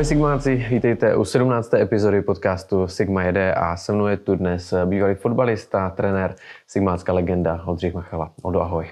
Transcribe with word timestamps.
Ahoj 0.00 0.06
Sigmáci, 0.06 0.66
vítejte 0.70 1.16
u 1.16 1.24
17. 1.24 1.74
epizody 1.74 2.22
podcastu 2.22 2.88
Sigma 2.88 3.22
jede 3.22 3.54
a 3.54 3.76
se 3.76 3.92
mnou 3.92 4.06
je 4.06 4.16
tu 4.16 4.34
dnes 4.34 4.74
bývalý 4.84 5.14
fotbalista, 5.14 5.90
trenér, 5.90 6.34
sigmácká 6.66 7.12
legenda 7.12 7.62
Oldřich 7.66 7.94
Machala. 7.94 8.32
Odo, 8.42 8.60
ahoj. 8.60 8.86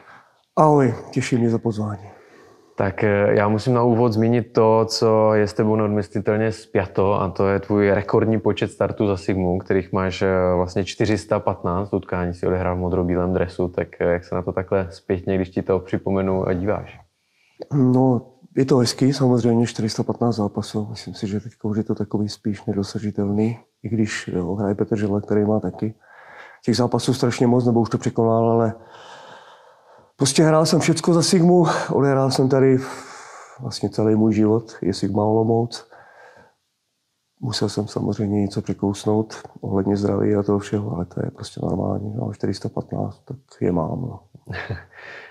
Ahoj, 0.57 0.95
těším 1.11 1.39
mě 1.39 1.51
za 1.51 1.59
pozvání. 1.59 2.03
Tak 2.77 3.05
eh, 3.05 3.27
já 3.31 3.49
musím 3.49 3.75
na 3.75 3.83
úvod 3.83 4.13
zmínit 4.13 4.53
to, 4.53 4.85
co 4.89 5.35
je 5.35 5.47
s 5.47 5.53
tebou 5.53 5.77
neodmyslitelně 5.77 6.53
spjato 6.53 7.21
a 7.21 7.31
to 7.31 7.49
je 7.49 7.61
tvůj 7.61 7.91
rekordní 7.91 8.41
počet 8.41 8.71
startů 8.71 9.07
za 9.07 9.17
Sigmu, 9.17 9.59
kterých 9.59 9.93
máš 9.93 10.23
eh, 10.23 10.29
vlastně 10.57 10.85
415 10.85 11.95
utkání 11.95 12.35
si 12.35 12.47
odehrál 12.47 12.77
v 12.77 12.79
modrobílém 12.79 13.33
dresu, 13.33 13.69
tak 13.69 13.89
eh, 14.01 14.05
jak 14.05 14.25
se 14.25 14.35
na 14.35 14.43
to 14.43 14.53
takhle 14.53 14.87
zpětně, 14.91 15.37
když 15.37 15.51
ti 15.51 15.63
to 15.63 15.79
připomenu, 15.79 16.45
díváš? 16.55 17.01
No, 17.73 18.27
je 18.59 18.65
to 18.65 18.77
hezký, 18.77 19.13
samozřejmě 19.13 19.67
415 19.67 20.37
zápasů. 20.37 20.87
Myslím 20.91 21.15
si, 21.15 21.27
že 21.27 21.41
teď 21.41 21.53
už 21.63 21.77
je 21.77 21.85
to 21.85 21.95
takový 21.95 22.29
spíš 22.29 22.65
nedosažitelný, 22.65 23.59
i 23.83 23.89
když 23.89 24.29
jo, 24.29 24.55
hraje 24.55 24.75
Petr 24.75 24.97
Žele, 24.97 25.21
který 25.21 25.45
má 25.45 25.61
taky 25.61 25.95
těch 26.65 26.77
zápasů 26.77 27.15
strašně 27.15 27.47
moc, 27.47 27.65
nebo 27.65 27.81
už 27.81 27.91
to 27.91 27.99
překonal, 27.99 28.51
ale 28.51 28.75
prostě 30.17 30.43
hrál 30.43 30.67
jsem 30.67 30.81
všecko 30.81 31.15
za 31.15 31.23
Sigmu, 31.23 31.67
odehrál 31.91 32.31
jsem 32.31 32.49
tady 32.49 32.79
vlastně 33.61 33.91
celý 33.91 34.15
můj 34.15 34.35
život, 34.35 34.73
je 34.83 34.95
Sigma 34.95 35.25
Olomouc. 35.25 35.87
Musel 37.41 37.69
jsem 37.69 37.89
samozřejmě 37.89 38.41
něco 38.41 38.63
překousnout 38.63 39.35
ohledně 39.61 39.97
zdraví 39.97 40.35
a 40.35 40.43
toho 40.43 40.59
všeho, 40.59 40.95
ale 40.95 41.05
to 41.05 41.21
je 41.25 41.31
prostě 41.31 41.61
normální. 41.63 42.15
No, 42.17 42.33
415, 42.33 43.21
tak 43.25 43.37
je 43.61 43.73
mám. 43.73 44.01
No. 44.01 44.21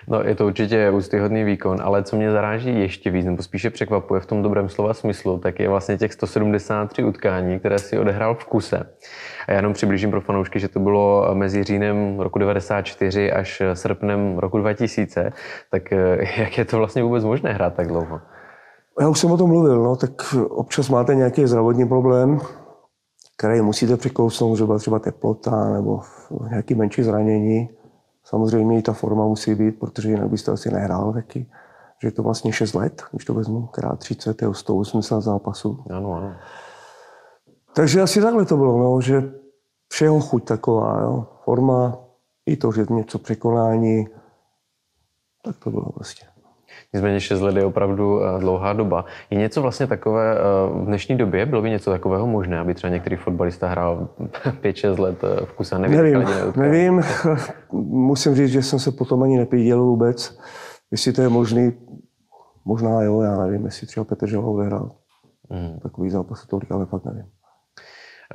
No, 0.10 0.22
je 0.24 0.36
to 0.36 0.46
určitě 0.46 0.90
úctyhodný 0.90 1.44
výkon, 1.44 1.78
ale 1.82 2.04
co 2.04 2.16
mě 2.16 2.32
zaráží 2.32 2.80
ještě 2.80 3.12
víc, 3.12 3.26
nebo 3.26 3.44
spíše 3.44 3.70
překvapuje 3.70 4.22
v 4.22 4.26
tom 4.26 4.44
dobrém 4.44 4.70
slova 4.70 4.94
smyslu, 4.94 5.38
tak 5.38 5.60
je 5.60 5.70
vlastně 5.70 5.98
těch 5.98 6.14
173 6.14 7.04
utkání, 7.04 7.60
které 7.60 7.80
si 7.80 8.00
odehrál 8.00 8.36
v 8.36 8.46
kuse. 8.46 8.78
A 9.48 9.52
já 9.52 9.56
jenom 9.56 9.74
přiblížím 9.74 10.12
pro 10.12 10.22
fanoušky, 10.22 10.60
že 10.60 10.68
to 10.68 10.80
bylo 10.80 11.30
mezi 11.34 11.64
říjnem 11.64 12.20
roku 12.20 12.40
94 12.40 13.32
až 13.32 13.62
srpnem 13.74 14.38
roku 14.38 14.58
2000. 14.58 15.32
Tak 15.72 15.94
eh, 15.94 16.18
jak 16.42 16.58
je 16.58 16.66
to 16.66 16.78
vlastně 16.78 17.04
vůbec 17.04 17.24
možné 17.24 17.54
hrát 17.54 17.74
tak 17.74 17.88
dlouho? 17.88 18.22
Já 19.02 19.10
už 19.10 19.20
jsem 19.20 19.32
o 19.32 19.38
tom 19.38 19.50
mluvil, 19.50 19.84
no, 19.84 19.96
tak 19.96 20.12
občas 20.50 20.90
máte 20.90 21.16
nějaký 21.16 21.48
zdravotní 21.48 21.88
problém, 21.88 22.40
který 23.38 23.62
musíte 23.62 23.98
překousnout, 23.98 24.56
třeba 24.56 24.78
třeba 24.78 25.00
teplota 25.00 25.74
nebo 25.74 26.00
nějaký 26.50 26.76
menší 26.76 27.04
zranění. 27.04 27.70
Samozřejmě 28.30 28.80
i 28.80 28.82
ta 28.82 28.94
forma 28.94 29.26
musí 29.26 29.56
být, 29.56 29.80
protože 29.80 30.10
jinak 30.10 30.30
byste 30.30 30.52
asi 30.52 30.72
nehrál 30.72 31.14
taky. 31.14 31.52
Že 32.02 32.08
je 32.08 32.12
to 32.12 32.24
vlastně 32.24 32.54
6 32.54 32.74
let, 32.74 33.04
když 33.12 33.26
to 33.26 33.34
vezmu, 33.34 33.68
krát 33.68 34.00
30, 34.00 34.42
je 34.42 34.54
180 34.54 35.22
zápasů. 35.22 35.84
Ano, 35.90 36.14
ano. 36.14 36.36
Takže 37.76 38.02
asi 38.02 38.22
takhle 38.22 38.46
to 38.46 38.58
bylo, 38.58 38.78
no, 38.78 39.02
že 39.02 39.34
všeho 39.88 40.20
chuť 40.20 40.48
taková, 40.48 41.02
jo. 41.02 41.28
forma, 41.44 41.98
i 42.46 42.58
to, 42.58 42.72
že 42.72 42.86
něco 42.90 43.20
překonání, 43.20 44.08
tak 45.44 45.58
to 45.58 45.72
bylo 45.72 45.92
prostě. 45.92 46.27
Nicméně 46.94 47.20
6 47.20 47.42
let 47.42 47.56
je 47.56 47.66
opravdu 47.66 48.24
eh, 48.24 48.40
dlouhá 48.40 48.74
doba. 48.74 49.06
Je 49.30 49.38
něco 49.38 49.62
vlastně 49.62 49.88
takové 49.88 50.36
eh, 50.36 50.42
v 50.82 50.86
dnešní 50.86 51.18
době? 51.18 51.46
Bylo 51.46 51.62
by 51.62 51.70
něco 51.70 51.92
takového 51.92 52.28
možné, 52.28 52.60
aby 52.60 52.74
třeba 52.74 52.94
některý 52.94 53.16
fotbalista 53.16 53.68
hrál 53.68 54.10
5-6 54.62 55.00
let 55.00 55.24
eh, 55.24 55.46
v 55.46 55.54
kuse? 55.54 55.80
Nevím, 55.80 56.26
nevím. 56.56 57.02
Musím 57.72 58.36
říct, 58.36 58.52
že 58.52 58.64
jsem 58.64 58.80
se 58.80 58.92
potom 58.92 59.24
ani 59.24 59.38
nepěděl 59.38 59.84
vůbec. 59.84 60.40
Jestli 60.92 61.14
to 61.14 61.22
je 61.22 61.30
možný, 61.30 61.74
možná 62.66 63.02
jo, 63.02 63.22
já 63.22 63.38
nevím, 63.38 63.66
jestli 63.66 63.88
třeba 63.88 64.04
Petr 64.04 64.28
Želou 64.28 64.54
odehrál. 64.54 64.92
Hmm. 65.50 65.80
Takový 65.80 66.10
zápas 66.10 66.46
tolik, 66.46 66.72
ale 66.72 66.86
fakt 66.86 67.06
nevím. 67.06 67.26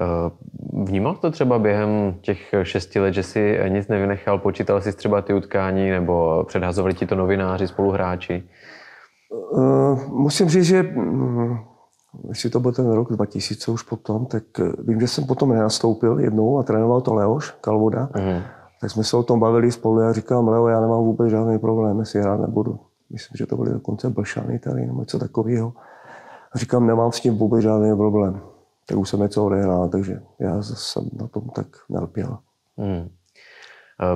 Eh, 0.00 0.30
vnímal 0.84 1.14
to 1.14 1.30
třeba 1.30 1.58
během 1.58 2.14
těch 2.20 2.54
šesti 2.62 3.00
let, 3.00 3.14
že 3.14 3.22
si 3.22 3.60
nic 3.68 3.88
nevynechal, 3.88 4.38
počítal 4.38 4.80
si 4.80 4.92
třeba 4.92 5.22
ty 5.22 5.34
utkání 5.34 5.90
nebo 5.90 6.44
předhazovali 6.44 6.94
ti 6.94 7.06
to 7.06 7.14
novináři, 7.14 7.68
spoluhráči? 7.68 8.48
Uh, 9.52 10.08
musím 10.08 10.48
říct, 10.48 10.64
že 10.64 10.82
hm, 10.82 11.58
jestli 12.28 12.50
to 12.50 12.60
byl 12.60 12.72
ten 12.72 12.90
rok 12.90 13.12
2000 13.12 13.70
už 13.70 13.82
potom, 13.82 14.26
tak 14.26 14.42
eh, 14.60 14.72
vím, 14.78 15.00
že 15.00 15.08
jsem 15.08 15.24
potom 15.24 15.48
nenastoupil 15.48 16.18
jednou 16.18 16.58
a 16.58 16.62
trénoval 16.62 17.00
to 17.00 17.14
Leoš 17.14 17.50
Kalvoda. 17.60 18.08
Uh-huh. 18.12 18.42
Tak 18.80 18.90
jsme 18.90 19.04
se 19.04 19.16
o 19.16 19.22
tom 19.22 19.40
bavili 19.40 19.72
spolu 19.72 20.00
a 20.00 20.12
říkám, 20.12 20.48
Leo, 20.48 20.68
já 20.68 20.80
nemám 20.80 21.04
vůbec 21.04 21.30
žádný 21.30 21.58
problém, 21.58 21.98
jestli 21.98 22.20
hrát 22.20 22.40
nebudu. 22.40 22.78
Myslím, 23.10 23.36
že 23.36 23.46
to 23.46 23.56
byly 23.56 23.72
dokonce 23.72 24.10
Blšany 24.10 24.58
tady 24.58 24.86
nebo 24.86 25.00
něco 25.00 25.18
takového. 25.18 25.72
A 26.52 26.58
říkám, 26.58 26.86
nemám 26.86 27.12
s 27.12 27.20
tím 27.20 27.38
vůbec 27.38 27.62
žádný 27.62 27.96
problém 27.96 28.40
tak 28.86 28.98
už 28.98 29.08
jsem 29.08 29.20
něco 29.20 29.44
odehrál, 29.44 29.88
takže 29.88 30.20
já 30.40 30.62
jsem 30.62 31.10
na 31.20 31.28
tom 31.28 31.48
tak 31.48 31.66
nelpěl. 31.88 32.38
Hmm. 32.78 33.08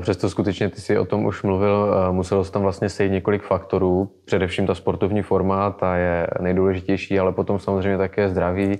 Přesto 0.01 0.31
skutečně 0.31 0.69
ty 0.69 0.81
si 0.81 0.99
o 0.99 1.05
tom 1.05 1.25
už 1.25 1.43
mluvil, 1.43 1.95
muselo 2.13 2.45
se 2.45 2.53
tam 2.53 2.63
vlastně 2.63 2.89
sejít 2.89 3.13
několik 3.13 3.43
faktorů, 3.43 4.11
především 4.25 4.67
ta 4.67 4.75
sportovní 4.75 5.23
forma, 5.23 5.71
ta 5.71 5.97
je 5.97 6.27
nejdůležitější, 6.41 7.19
ale 7.19 7.33
potom 7.33 7.59
samozřejmě 7.59 7.99
také 7.99 8.29
zdraví, 8.29 8.79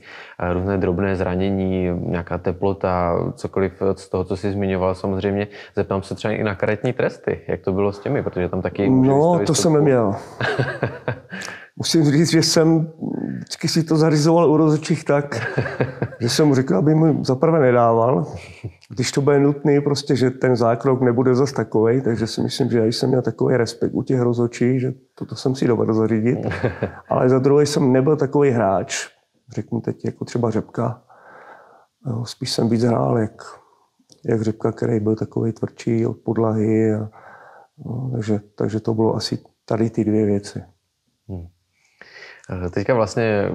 různé 0.53 0.79
drobné 0.79 1.17
zranění, 1.17 1.91
nějaká 2.01 2.39
teplota, 2.39 3.19
cokoliv 3.35 3.83
z 3.97 4.09
toho, 4.09 4.25
co 4.25 4.37
jsi 4.37 4.53
zmiňoval 4.53 4.95
samozřejmě. 4.95 5.49
Zeptám 5.77 6.03
se 6.03 6.15
třeba 6.15 6.35
i 6.35 6.45
na 6.45 6.55
karetní 6.55 6.93
tresty, 6.93 7.41
jak 7.49 7.61
to 7.61 7.73
bylo 7.73 7.93
s 7.93 7.99
těmi, 7.99 8.23
protože 8.23 8.49
tam 8.49 8.63
taky... 8.63 8.91
No, 8.91 9.41
to 9.47 9.55
jsem 9.55 9.73
neměl. 9.73 10.15
Musím 11.79 12.05
říct, 12.05 12.31
že 12.31 12.43
jsem 12.43 12.93
vždycky 13.37 13.69
si 13.69 13.83
to 13.83 13.97
zařizoval 13.97 14.51
u 14.51 14.57
rozhodčích 14.57 15.05
tak, 15.05 15.41
že 16.21 16.29
jsem 16.29 16.49
mu 16.49 16.55
řekl, 16.55 16.77
aby 16.77 16.95
mu 16.95 17.25
zaprvé 17.25 17.61
nedával, 17.61 18.27
když 18.89 19.13
to 19.13 19.21
bude 19.21 19.39
nutný, 19.39 19.81
prostě, 19.81 20.17
že 20.17 20.31
ten 20.31 20.57
zákrok 20.57 21.01
nebude 21.01 21.35
zas 21.35 21.53
takový, 21.53 22.01
takže 22.01 22.27
si 22.27 22.41
myslím, 22.41 22.71
že 22.71 22.79
já 22.79 22.85
jsem 22.85 23.09
měl 23.09 23.23
takový 23.23 23.57
respekt 23.57 23.93
u 23.95 24.03
těch 24.03 24.21
rozhodčích, 24.21 24.81
že 24.81 24.93
toto 25.15 25.37
jsem 25.37 25.55
si 25.55 25.67
dovedl 25.67 25.95
zařídit. 25.95 26.39
Ale 27.09 27.29
za 27.29 27.39
druhé 27.39 27.67
jsem 27.67 27.93
nebyl 27.93 28.17
takový 28.17 28.51
hráč, 28.51 29.09
řeknu 29.55 29.81
teď 29.81 30.05
jako 30.05 30.25
třeba 30.25 30.51
Řepka. 30.51 31.03
Spíš 32.25 32.53
jsem 32.53 32.69
víc 32.69 32.83
hrál 32.83 33.19
jak, 33.19 33.43
jak 34.25 34.43
Řepka, 34.43 34.73
který 34.73 35.01
byl 35.01 35.17
takový 35.17 35.53
tvrdší 35.53 36.07
od 36.07 36.17
podlahy. 36.17 36.95
A, 36.95 37.11
no, 37.85 38.11
takže, 38.13 38.41
takže 38.55 38.81
to 38.81 38.95
bylo 38.95 39.17
asi 39.17 39.39
tady 39.65 39.91
ty 39.91 40.05
dvě 40.05 40.27
věci. 40.27 40.63
Eh, 42.51 42.71
teďka 42.71 42.95
vlastně 42.95 43.51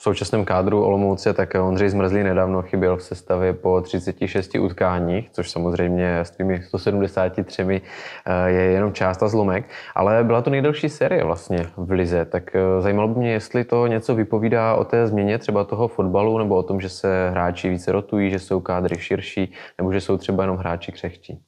v 0.00 0.02
současném 0.02 0.44
kádru 0.44 0.84
Olomouce 0.84 1.32
tak 1.32 1.54
Ondřej 1.54 1.88
Zmrzlý 1.88 2.22
nedávno 2.22 2.62
chyběl 2.62 2.96
v 2.96 3.02
sestavě 3.02 3.52
po 3.52 3.80
36 3.80 4.58
utkáních, 4.58 5.30
což 5.30 5.50
samozřejmě 5.50 6.18
s 6.18 6.30
těmi 6.30 6.62
173 6.62 7.82
eh, 8.26 8.50
je 8.50 8.62
jenom 8.62 8.92
část 8.92 9.22
a 9.22 9.28
zlomek, 9.28 9.68
ale 9.94 10.24
byla 10.24 10.42
to 10.42 10.50
nejdelší 10.50 10.88
série 10.88 11.24
vlastně 11.24 11.66
v 11.76 11.90
Lize, 11.90 12.24
tak 12.24 12.56
eh, 12.56 12.60
zajímalo 12.80 13.08
by 13.08 13.20
mě, 13.20 13.32
jestli 13.32 13.64
to 13.64 13.86
něco 13.86 14.14
vypovídá 14.14 14.74
o 14.74 14.84
té 14.84 15.06
změně 15.06 15.38
třeba 15.38 15.64
toho 15.64 15.88
fotbalu, 15.88 16.38
nebo 16.38 16.56
o 16.56 16.62
tom, 16.62 16.80
že 16.80 16.88
se 16.88 17.30
hráči 17.30 17.68
více 17.68 17.92
rotují, 17.92 18.30
že 18.30 18.38
jsou 18.38 18.60
kádry 18.60 18.98
širší, 18.98 19.52
nebo 19.78 19.92
že 19.92 20.00
jsou 20.00 20.16
třeba 20.16 20.42
jenom 20.42 20.56
hráči 20.56 20.92
křehčí. 20.92 21.42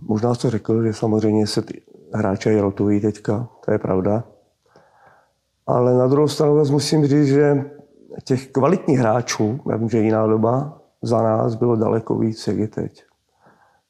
Možná 0.00 0.34
jste 0.34 0.50
řekl, 0.50 0.82
že 0.82 0.92
samozřejmě 0.92 1.46
se 1.46 1.62
ty 1.62 1.82
hráči 2.14 2.60
rotují 2.60 3.00
teďka, 3.00 3.48
to 3.64 3.72
je 3.72 3.78
pravda, 3.78 4.24
ale 5.66 5.94
na 5.94 6.06
druhou 6.06 6.28
stranu 6.28 6.64
musím 6.70 7.06
říct, 7.06 7.26
že 7.26 7.70
těch 8.24 8.48
kvalitních 8.48 8.98
hráčů, 8.98 9.60
já 9.70 9.76
vím, 9.76 9.88
že 9.88 9.98
jiná 9.98 10.26
doba, 10.26 10.80
za 11.02 11.22
nás 11.22 11.54
bylo 11.54 11.76
daleko 11.76 12.18
víc, 12.18 12.46
jak 12.46 12.56
je 12.56 12.68
teď. 12.68 13.04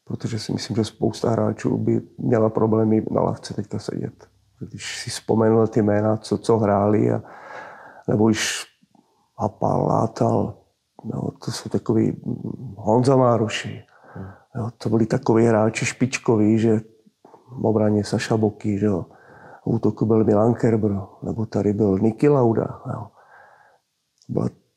Protože 0.05 0.39
si 0.39 0.53
myslím, 0.53 0.77
že 0.77 0.85
spousta 0.85 1.31
hráčů 1.31 1.77
by 1.77 2.01
měla 2.19 2.51
problémy 2.51 3.07
na 3.11 3.23
lavce 3.23 3.55
teďka 3.55 3.79
sedět. 3.79 4.29
Když 4.61 5.03
si 5.03 5.11
vzpomenu 5.11 5.67
ty 5.67 5.83
jména, 5.83 6.17
co, 6.17 6.39
co 6.39 6.59
hráli, 6.59 7.13
a, 7.13 7.23
nebo 8.09 8.25
už 8.25 8.65
Hapal, 9.39 9.87
Látal, 9.87 10.55
no, 11.05 11.31
to 11.45 11.51
jsou 11.51 11.69
takový 11.69 12.23
Honza 12.77 13.17
Máruši. 13.17 13.85
Jo, 14.57 14.71
to 14.79 14.89
byli 14.89 15.07
takový 15.07 15.45
hráči 15.45 15.87
špičkoví, 15.87 16.59
že 16.59 16.81
v 17.61 17.67
obraně 17.67 18.05
Saša 18.05 18.37
Boky, 18.37 18.79
že 18.79 18.87
jo 18.87 19.07
útoku 19.67 20.07
byl 20.07 20.25
Milan 20.25 20.55
Kerber, 20.55 21.01
nebo 21.23 21.47
tady 21.47 21.73
byl 21.73 21.99
Niki 21.99 22.29
Lauda. 22.29 22.81
Jo. 22.93 23.07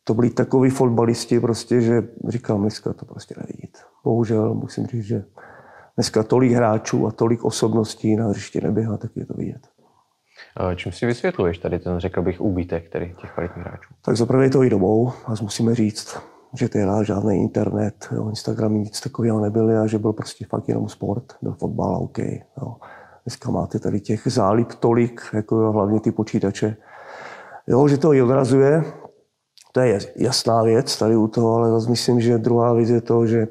To 0.03 0.13
byli 0.13 0.29
takový 0.29 0.69
fotbalisti, 0.69 1.39
prostě, 1.39 1.81
že 1.81 2.07
říkám, 2.27 2.61
dneska 2.61 2.93
to 2.93 3.05
prostě 3.05 3.35
nejít. 3.37 3.77
Bohužel 4.03 4.53
musím 4.53 4.87
říct, 4.87 5.03
že 5.03 5.25
dneska 5.95 6.23
tolik 6.23 6.51
hráčů 6.51 7.07
a 7.07 7.11
tolik 7.11 7.45
osobností 7.45 8.15
na 8.15 8.27
hřišti 8.27 8.61
neběhá, 8.61 8.97
tak 8.97 9.11
je 9.15 9.25
to 9.25 9.33
vidět. 9.33 9.67
Čím 10.75 10.91
si 10.91 11.05
vysvětluješ 11.05 11.57
tady 11.57 11.79
ten, 11.79 11.99
řekl 11.99 12.21
bych, 12.21 12.41
úbytek 12.41 12.89
tedy 12.89 13.15
těch 13.21 13.31
kvalitních 13.31 13.65
hráčů? 13.65 13.93
Tak 14.05 14.17
zaprvé 14.17 14.49
to 14.49 14.63
i 14.63 14.69
dobou, 14.69 15.11
a 15.25 15.33
musíme 15.41 15.75
říct, 15.75 16.17
že 16.53 16.69
tehdy 16.69 16.91
žádný 17.03 17.41
internet, 17.41 18.07
jo, 18.11 18.29
Instagram, 18.29 18.73
nic 18.73 19.01
takového 19.01 19.39
nebyly 19.39 19.77
a 19.77 19.87
že 19.87 19.99
byl 19.99 20.13
prostě 20.13 20.45
fakt 20.45 20.69
jenom 20.69 20.89
sport, 20.89 21.25
byl 21.41 21.53
fotbal, 21.53 21.95
OK. 21.95 22.17
Jo. 22.17 22.75
Dneska 23.25 23.51
máte 23.51 23.79
tady 23.79 23.99
těch 23.99 24.21
zálib 24.25 24.73
tolik, 24.73 25.21
jako 25.33 25.71
hlavně 25.71 25.99
ty 25.99 26.11
počítače, 26.11 26.77
Jo, 27.69 27.87
že 27.87 27.97
to 27.97 28.13
i 28.13 28.21
odrazuje, 28.21 28.83
to 29.71 29.79
je 29.79 29.99
jasná 30.15 30.63
věc 30.63 30.97
tady 30.97 31.15
u 31.15 31.27
toho, 31.27 31.55
ale 31.55 31.69
zase 31.69 31.89
myslím, 31.89 32.21
že 32.21 32.37
druhá 32.37 32.73
věc 32.73 32.89
je 32.89 33.01
to, 33.01 33.27
že 33.27 33.47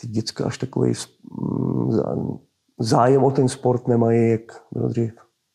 ty 0.00 0.06
děcka 0.06 0.44
až 0.44 0.58
takový 0.58 0.92
mm, 1.40 1.90
zájem 2.78 3.24
o 3.24 3.30
ten 3.30 3.48
sport 3.48 3.88
nemají, 3.88 4.30
jak 4.30 4.40
bylo 4.72 4.88
dřív. 4.88 5.12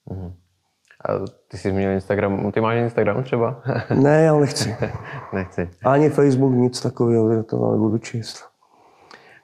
Mm-hmm. 0.09 0.33
A 1.09 1.25
ty 1.47 1.57
jsi 1.57 1.69
zmínil 1.69 1.92
Instagram. 1.92 2.51
Ty 2.51 2.62
máš 2.62 2.77
Instagram 2.77 3.24
třeba? 3.24 3.62
ne, 3.94 4.21
já 4.24 4.39
nechci. 4.39 4.75
nechci. 5.33 5.69
Ani 5.86 6.09
Facebook, 6.09 6.53
nic 6.53 6.81
takového, 6.81 7.44
to 7.44 7.71
nebudu 7.71 7.97
číst. 7.97 8.44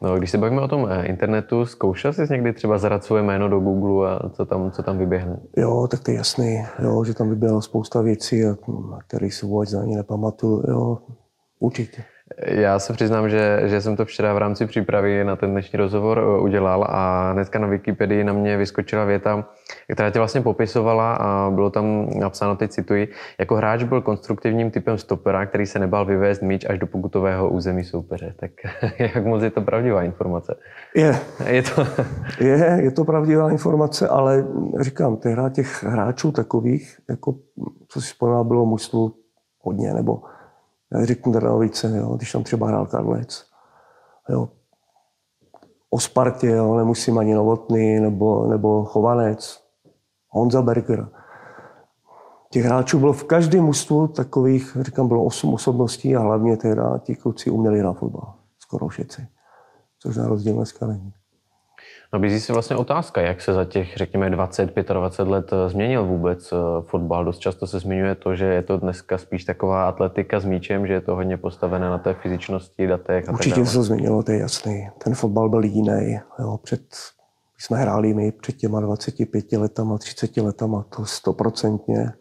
No, 0.02 0.18
když 0.18 0.32
se 0.32 0.38
bavíme 0.38 0.62
o 0.62 0.68
tom 0.68 0.88
eh, 0.90 1.06
internetu, 1.06 1.66
zkoušel 1.66 2.14
jsi 2.14 2.22
někdy 2.32 2.54
třeba 2.54 2.78
zadat 2.78 3.04
svoje 3.04 3.24
jméno 3.24 3.50
do 3.50 3.60
Google 3.60 4.12
a 4.12 4.30
co 4.30 4.46
tam, 4.46 4.72
co 4.72 4.84
tam 4.84 4.98
vyběhne? 4.98 5.40
Jo, 5.58 5.88
tak 5.92 6.00
to 6.04 6.12
je 6.12 6.18
jasný, 6.18 6.66
jo, 6.84 7.04
že 7.04 7.14
tam 7.14 7.30
vyběhla 7.30 7.62
spousta 7.62 8.02
věcí, 8.02 8.42
které 9.08 9.32
si 9.32 9.46
vůbec 9.46 9.74
ani 9.74 9.96
nepamatuju. 9.96 10.64
Jo, 10.68 10.98
určitě. 11.60 12.04
Já 12.46 12.80
se 12.80 12.94
přiznám, 12.94 13.30
že, 13.30 13.62
že 13.66 13.82
jsem 13.82 13.96
to 13.96 14.06
včera 14.06 14.34
v 14.34 14.38
rámci 14.38 14.66
přípravy 14.66 15.24
na 15.24 15.36
ten 15.36 15.52
dnešní 15.52 15.78
rozhovor 15.78 16.20
eh, 16.20 16.42
udělal 16.42 16.86
a 16.90 17.32
hnedka 17.32 17.60
na 17.60 17.68
Wikipedii 17.68 18.24
na 18.24 18.34
mě 18.34 18.58
vyskočila 18.58 19.06
věta, 19.06 19.46
která 19.94 20.10
tě 20.10 20.20
vlastně 20.20 20.42
popisovala 20.42 21.14
a 21.14 21.52
bylo 21.52 21.70
tam 21.70 22.10
napsáno, 22.20 22.56
teď 22.56 22.72
cituji, 22.72 23.08
jako 23.40 23.56
hráč 23.56 23.84
byl 23.84 24.02
konstruktivním 24.02 24.72
typem 24.72 24.98
stopera, 24.98 25.46
který 25.46 25.66
se 25.66 25.80
nebál 25.80 26.06
vyvést 26.06 26.42
míč 26.42 26.66
až 26.70 26.80
do 26.80 26.88
pokutového 26.88 27.50
území 27.50 27.84
soupeře. 27.84 28.34
Tak 28.40 28.52
jak 29.00 29.26
moc 29.26 29.44
je 29.44 29.50
to 29.50 29.62
pravdivá 29.62 30.04
informace? 30.04 30.56
Je. 30.96 31.20
Je 31.48 31.64
to, 31.64 31.88
je, 32.40 32.80
je 32.82 32.92
to 32.92 33.06
pravdivá 33.06 33.52
informace, 33.52 34.08
ale 34.08 34.46
říkám, 34.80 35.18
tehdy 35.18 35.42
těch 35.52 35.84
hráčů 35.84 36.32
takových, 36.32 36.98
jako 37.10 37.36
co 37.88 38.02
si 38.02 38.08
vzpomínal, 38.08 38.44
bylo 38.44 38.66
mužstvu 38.66 39.14
hodně, 39.60 39.94
nebo 39.94 40.22
řeknu 40.94 41.34
Trnanovice, 41.34 41.98
jo, 41.98 42.16
když 42.16 42.32
tam 42.32 42.44
třeba 42.44 42.68
hrál 42.68 42.86
Karlec. 42.86 43.46
Jo. 44.30 44.50
O 45.90 46.00
Spartě, 46.00 46.48
jo, 46.48 46.78
nemusím 46.78 47.18
ani 47.18 47.34
Novotný 47.34 48.00
nebo, 48.00 48.48
nebo 48.48 48.86
Chovanec, 48.86 49.64
Honza 50.30 50.62
Berger. 50.62 51.10
Těch 52.50 52.66
hráčů 52.66 53.00
bylo 53.00 53.14
v 53.14 53.24
každém 53.24 53.64
mužstvu 53.64 54.08
takových, 54.08 54.78
říkám, 54.82 55.08
bylo 55.08 55.26
osm 55.26 55.54
osobností 55.54 56.16
a 56.16 56.20
hlavně 56.20 56.58
teda 56.58 56.98
ti 56.98 57.16
kluci 57.16 57.50
uměli 57.50 57.82
na 57.82 57.94
fotbal. 57.94 58.34
Skoro 58.60 58.88
všichni. 58.88 59.28
Což 60.00 60.18
na 60.18 60.28
rozdíl 60.28 60.56
dneska 60.56 60.88
není. 60.88 61.14
Nabízí 62.14 62.40
se 62.40 62.54
vlastně 62.54 62.76
otázka, 62.76 63.22
jak 63.22 63.42
se 63.42 63.54
za 63.54 63.66
těch, 63.66 63.98
řekněme, 63.98 64.30
20, 64.30 64.76
25 64.94 65.32
let 65.32 65.50
eh, 65.54 65.70
změnil 65.70 66.06
vůbec 66.06 66.52
eh, 66.52 66.56
fotbal. 66.82 67.26
Dost 67.26 67.40
často 67.40 67.68
se 67.68 67.80
zmiňuje 67.80 68.16
to, 68.16 68.36
že 68.36 68.46
je 68.46 68.62
to 68.62 68.78
dneska 68.78 69.18
spíš 69.18 69.46
taková 69.46 69.88
atletika 69.88 70.40
s 70.40 70.46
míčem, 70.46 70.88
že 70.88 70.94
je 70.94 71.02
to 71.02 71.16
hodně 71.16 71.38
postavené 71.38 71.90
na 71.90 71.98
té 71.98 72.14
fyzičnosti, 72.14 72.88
datech 72.88 73.30
a 73.30 73.32
Určitě 73.32 73.66
se 73.66 73.74
to 73.74 73.84
změnilo, 73.84 74.24
to 74.24 74.32
je 74.32 74.40
jasný. 74.40 74.90
Ten 75.04 75.16
fotbal 75.16 75.50
byl 75.50 75.64
jiný. 75.64 76.20
Jo, 76.40 76.60
před, 76.64 76.82
jsme 77.58 77.78
hráli 77.78 78.14
my 78.14 78.32
před 78.32 78.56
těma 78.56 78.80
25 78.80 79.52
letama, 79.52 79.98
30 79.98 80.38
letama, 80.38 80.86
to 80.96 81.06
stoprocentně. 81.06 82.14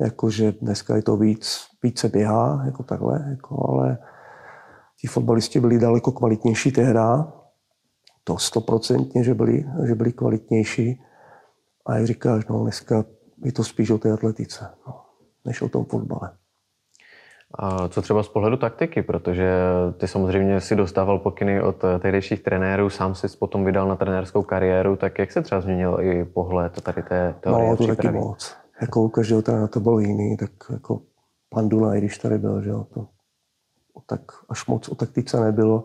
Jakože 0.00 0.52
dneska 0.52 0.96
je 0.96 1.02
to 1.02 1.16
víc, 1.16 1.66
více 1.82 2.08
běhá, 2.08 2.62
jako 2.64 2.82
takhle, 2.82 3.26
jako, 3.30 3.70
ale 3.70 3.98
ti 5.00 5.06
fotbalisti 5.06 5.60
byli 5.60 5.78
daleko 5.78 6.12
kvalitnější 6.12 6.72
tehda, 6.72 7.32
to 8.24 8.38
stoprocentně, 8.38 9.24
že 9.24 9.34
byli, 9.34 9.64
že 9.86 9.94
byli 9.94 10.12
kvalitnější. 10.12 11.02
A 11.86 11.96
jak 11.96 12.06
říkáš, 12.06 12.46
no, 12.46 12.62
dneska 12.62 13.04
je 13.44 13.52
to 13.52 13.64
spíš 13.64 13.90
o 13.90 13.98
té 13.98 14.12
atletice, 14.12 14.70
no, 14.86 15.00
než 15.44 15.62
o 15.62 15.68
tom 15.68 15.84
fotbale. 15.84 16.30
A 17.54 17.88
co 17.88 18.02
třeba 18.02 18.22
z 18.22 18.28
pohledu 18.28 18.56
taktiky, 18.56 19.02
protože 19.02 19.52
ty 19.96 20.08
samozřejmě 20.08 20.60
si 20.60 20.76
dostával 20.76 21.18
pokyny 21.18 21.62
od 21.62 21.84
tehdejších 21.98 22.42
trenérů, 22.42 22.90
sám 22.90 23.14
si 23.14 23.26
potom 23.38 23.64
vydal 23.64 23.88
na 23.88 23.96
trenérskou 23.96 24.42
kariéru, 24.42 24.96
tak 24.96 25.18
jak 25.18 25.32
se 25.32 25.42
třeba 25.42 25.60
změnil 25.60 25.98
i 26.00 26.24
pohled 26.24 26.80
tady 26.80 27.02
té 27.02 27.34
teorie 27.40 27.70
No, 27.70 27.76
to 27.76 27.86
taky 27.86 28.08
moc. 28.10 28.56
Jako 28.80 29.02
u 29.02 29.08
každého 29.08 29.42
trenéra 29.42 29.68
to 29.68 29.80
bylo 29.80 29.98
jiný, 29.98 30.36
tak 30.36 30.50
jako 30.70 31.00
pan 31.48 31.68
Dunaj, 31.68 31.98
když 31.98 32.18
tady 32.18 32.38
byl, 32.38 32.62
že 32.62 32.70
jo, 32.70 32.86
to 32.94 33.06
tak 34.06 34.20
až 34.48 34.66
moc 34.66 34.88
o 34.88 34.94
taktice 34.94 35.40
nebylo. 35.40 35.84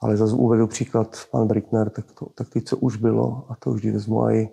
Ale 0.00 0.16
zase 0.16 0.34
uvedu 0.34 0.66
příklad 0.66 1.16
pan 1.30 1.46
Brickner, 1.46 1.90
tak 1.90 2.12
to 2.12 2.26
taktice 2.26 2.76
už 2.76 2.96
bylo 2.96 3.46
a 3.48 3.54
to 3.54 3.70
už 3.70 3.84
vezmu 3.84 4.28
i 4.30 4.48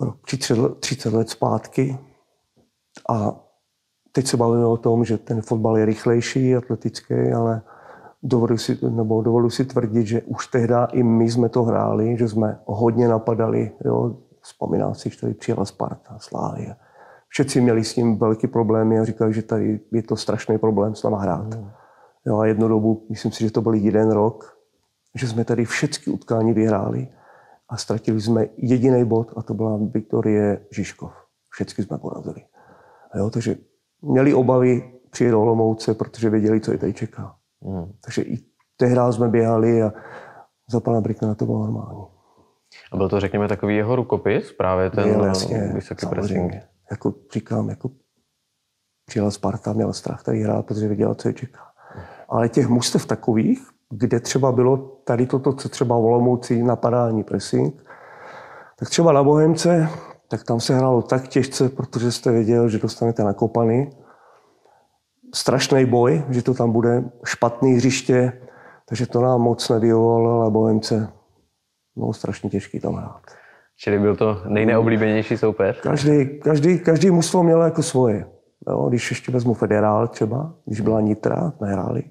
rok 0.00 0.16
30 0.80 1.12
let 1.12 1.30
zpátky. 1.30 1.98
A 3.08 3.40
teď 4.12 4.26
se 4.26 4.36
bavíme 4.36 4.66
o 4.66 4.76
tom, 4.76 5.04
že 5.04 5.18
ten 5.18 5.42
fotbal 5.42 5.78
je 5.78 5.84
rychlejší, 5.84 6.56
atletický, 6.56 7.14
ale 7.14 7.62
dovoluji 8.22 8.58
si, 8.58 8.78
nebo 8.90 9.22
dovoluji 9.22 9.50
si 9.50 9.64
tvrdit, 9.64 10.06
že 10.06 10.22
už 10.22 10.46
tehdy 10.46 10.74
i 10.92 11.02
my 11.02 11.30
jsme 11.30 11.48
to 11.48 11.62
hráli, 11.62 12.16
že 12.16 12.28
jsme 12.28 12.58
hodně 12.64 13.08
napadali. 13.08 13.72
Jo. 13.84 14.16
Vzpomínám 14.40 14.94
si, 14.94 15.10
že 15.10 15.20
tady 15.20 15.34
přijela 15.34 15.64
Sparta, 15.64 16.18
Slávě. 16.18 16.76
Všetci 17.28 17.60
měli 17.60 17.84
s 17.84 17.94
tím 17.94 18.18
velký 18.18 18.46
problémy 18.46 18.98
a 18.98 19.04
říkali, 19.04 19.32
že 19.32 19.42
tady 19.42 19.80
je 19.92 20.02
to 20.02 20.16
strašný 20.16 20.58
problém 20.58 20.94
s 20.94 21.02
náma 21.02 21.18
hrát. 21.18 21.54
Hmm. 21.54 21.70
Jo, 22.26 22.38
a 22.38 22.46
jednu 22.46 22.68
dobu, 22.68 23.06
myslím 23.10 23.32
si, 23.32 23.44
že 23.44 23.50
to 23.50 23.60
byl 23.60 23.74
jeden 23.74 24.10
rok, 24.10 24.58
že 25.14 25.28
jsme 25.28 25.44
tady 25.44 25.64
všechny 25.64 26.12
utkání 26.12 26.52
vyhráli 26.52 27.08
a 27.68 27.76
ztratili 27.76 28.20
jsme 28.20 28.46
jediný 28.56 29.04
bod 29.04 29.32
a 29.36 29.42
to 29.42 29.54
byla 29.54 29.78
Viktorie 29.94 30.66
Žižkov. 30.70 31.12
Všechny 31.50 31.84
jsme 31.84 31.98
porazili. 31.98 32.44
Jo, 33.14 33.30
takže 33.30 33.56
měli 34.02 34.34
obavy 34.34 34.92
přijet 35.10 35.32
do 35.32 35.42
Olomouce, 35.42 35.94
protože 35.94 36.30
věděli, 36.30 36.60
co 36.60 36.72
je 36.72 36.78
tady 36.78 36.94
čeká. 36.94 37.36
Hmm. 37.62 37.92
Takže 38.04 38.22
i 38.22 38.38
tehdy 38.76 39.00
jsme 39.10 39.28
běhali 39.28 39.82
a 39.82 39.92
za 40.70 40.80
pana 40.80 41.00
Brickna 41.00 41.34
to 41.34 41.46
bylo 41.46 41.58
normální. 41.58 42.06
A 42.92 42.96
byl 42.96 43.08
to, 43.08 43.20
řekněme, 43.20 43.48
takový 43.48 43.76
jeho 43.76 43.96
rukopis, 43.96 44.52
právě 44.52 44.90
ten 44.90 45.12
Byl, 45.12 45.24
jasně, 45.24 45.70
vysoký 45.74 46.06
pressing? 46.06 46.52
Jako 46.90 47.14
říkám, 47.32 47.68
jako 47.68 47.90
přijela 49.06 49.30
Sparta, 49.30 49.72
měla 49.72 49.92
strach 49.92 50.22
tady 50.22 50.40
hrát, 50.40 50.66
protože 50.66 50.88
věděla, 50.88 51.14
co 51.14 51.28
je 51.28 51.34
čeká. 51.34 51.71
Ale 52.32 52.48
těch 52.48 52.68
mustev 52.68 53.06
takových, 53.06 53.68
kde 53.90 54.20
třeba 54.20 54.52
bylo 54.52 54.76
tady 55.04 55.26
toto, 55.26 55.52
co 55.52 55.68
třeba 55.68 55.98
v 55.98 56.04
Olomouci, 56.04 56.62
napadání, 56.62 57.24
pressing, 57.24 57.84
tak 58.78 58.90
třeba 58.90 59.12
na 59.12 59.24
Bohemce, 59.24 59.88
tak 60.28 60.44
tam 60.44 60.60
se 60.60 60.74
hrálo 60.74 61.02
tak 61.02 61.28
těžce, 61.28 61.68
protože 61.68 62.12
jste 62.12 62.32
věděl, 62.32 62.68
že 62.68 62.78
dostanete 62.78 63.24
nakopany. 63.24 63.90
Strašný 65.34 65.84
boj, 65.84 66.24
že 66.28 66.42
to 66.42 66.54
tam 66.54 66.72
bude 66.72 67.04
špatný 67.24 67.74
hřiště, 67.74 68.32
takže 68.88 69.06
to 69.06 69.20
nám 69.20 69.40
moc 69.40 69.68
nevyhovovalo, 69.68 70.40
ale 70.40 70.50
Bohemce 70.50 71.12
bylo 71.96 72.12
strašně 72.12 72.50
těžký 72.50 72.80
tam 72.80 72.94
hrát. 72.94 73.22
Čili 73.76 73.98
byl 73.98 74.16
to 74.16 74.42
nejneoblíbenější 74.48 75.36
soupeř? 75.36 75.80
Každý, 75.80 76.40
každý, 76.40 76.78
každý 76.78 77.10
mužstvo 77.10 77.42
mělo 77.42 77.62
jako 77.62 77.82
svoje. 77.82 78.26
Jo, 78.68 78.88
když 78.88 79.10
ještě 79.10 79.32
vezmu 79.32 79.54
Federál 79.54 80.08
třeba, 80.08 80.54
když 80.64 80.80
byla 80.80 81.00
Nitra, 81.00 81.52
nehráli, 81.60 82.04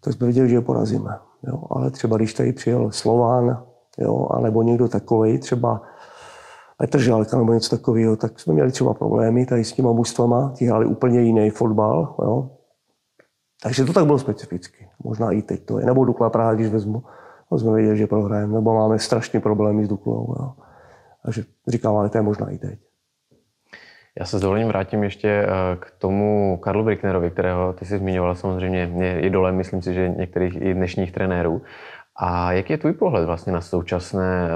tak 0.00 0.14
jsme 0.14 0.26
viděli, 0.26 0.48
že 0.48 0.54
je 0.54 0.60
porazíme. 0.60 1.18
Jo. 1.42 1.62
Ale 1.70 1.90
třeba 1.90 2.16
když 2.16 2.34
tady 2.34 2.52
přijel 2.52 2.90
Slován, 2.90 3.64
jo, 3.98 4.28
anebo 4.30 4.62
někdo 4.62 4.88
takový, 4.88 5.38
třeba 5.38 5.82
Petr 6.78 6.98
Žálka 6.98 7.38
nebo 7.38 7.52
něco 7.52 7.76
takového, 7.76 8.16
tak 8.16 8.40
jsme 8.40 8.54
měli 8.54 8.72
třeba 8.72 8.94
problémy 8.94 9.46
tady 9.46 9.64
s 9.64 9.72
těma 9.72 9.92
mužstvama, 9.92 10.52
ti 10.56 10.66
hráli 10.66 10.86
úplně 10.86 11.20
jiný 11.20 11.50
fotbal. 11.50 12.14
Jo. 12.22 12.50
Takže 13.62 13.84
to 13.84 13.92
tak 13.92 14.06
bylo 14.06 14.18
specificky. 14.18 14.88
Možná 15.04 15.30
i 15.30 15.42
teď 15.42 15.64
to 15.64 15.78
je. 15.78 15.86
Nebo 15.86 16.04
Dukla 16.04 16.30
Praha, 16.30 16.54
když 16.54 16.68
vezmu, 16.68 17.02
to 17.48 17.58
jsme 17.58 17.72
věděli, 17.72 17.98
že 17.98 18.06
prohrajeme, 18.06 18.52
nebo 18.52 18.74
máme 18.74 18.98
strašně 18.98 19.40
problémy 19.40 19.84
s 19.84 19.88
Duklou. 19.88 20.34
Jo. 20.38 20.52
Takže 21.24 21.44
říkám, 21.68 21.96
ale 21.96 22.08
to 22.08 22.18
je 22.18 22.22
možná 22.22 22.50
i 22.50 22.58
teď. 22.58 22.78
Já 24.18 24.26
se 24.26 24.38
s 24.38 24.40
dovolením 24.40 24.68
vrátím 24.68 25.04
ještě 25.04 25.28
eh, 25.28 25.46
k 25.80 25.90
tomu 25.98 26.58
Karlu 26.62 26.84
Bricknerovi, 26.84 27.30
kterého 27.30 27.72
ty 27.72 27.84
jsi 27.84 27.98
zmiňoval 27.98 28.34
samozřejmě, 28.34 28.90
je 29.00 29.20
idolem, 29.20 29.56
myslím 29.56 29.82
si, 29.82 29.94
že 29.94 30.08
některých 30.08 30.62
i 30.62 30.74
dnešních 30.74 31.12
trenérů. 31.12 31.62
A 32.16 32.52
jaký 32.52 32.72
je 32.72 32.78
tvůj 32.78 32.92
pohled 32.92 33.26
vlastně 33.26 33.52
na 33.52 33.60
současné 33.60 34.48
eh, 34.48 34.50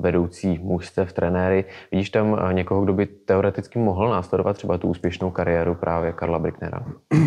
vedoucí 0.00 0.58
mužstev, 0.58 1.12
trenéry? 1.12 1.64
Vidíš 1.92 2.10
tam 2.10 2.38
eh, 2.50 2.54
někoho, 2.54 2.82
kdo 2.82 2.92
by 2.92 3.06
teoreticky 3.06 3.78
mohl 3.78 4.10
následovat 4.10 4.52
třeba 4.56 4.78
tu 4.78 4.88
úspěšnou 4.88 5.30
kariéru 5.30 5.74
právě 5.74 6.12
Karla 6.12 6.38
Bricknera? 6.38 6.84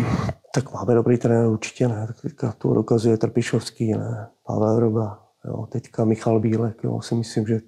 Tak 0.54 0.72
máme 0.72 0.94
dobrý 0.94 1.18
trenér, 1.18 1.46
určitě 1.46 1.88
ne. 1.88 2.08
Teďka 2.22 2.52
to 2.58 2.74
dokazuje 2.74 3.16
Trpišovský, 3.16 3.92
ne? 3.92 4.28
Pavel 4.46 4.80
Roba, 4.80 5.22
jo. 5.44 5.66
teďka 5.66 6.04
Michal 6.04 6.40
Bílek, 6.40 6.84
jo. 6.84 7.00
si 7.00 7.14
myslím, 7.14 7.46
že 7.46 7.60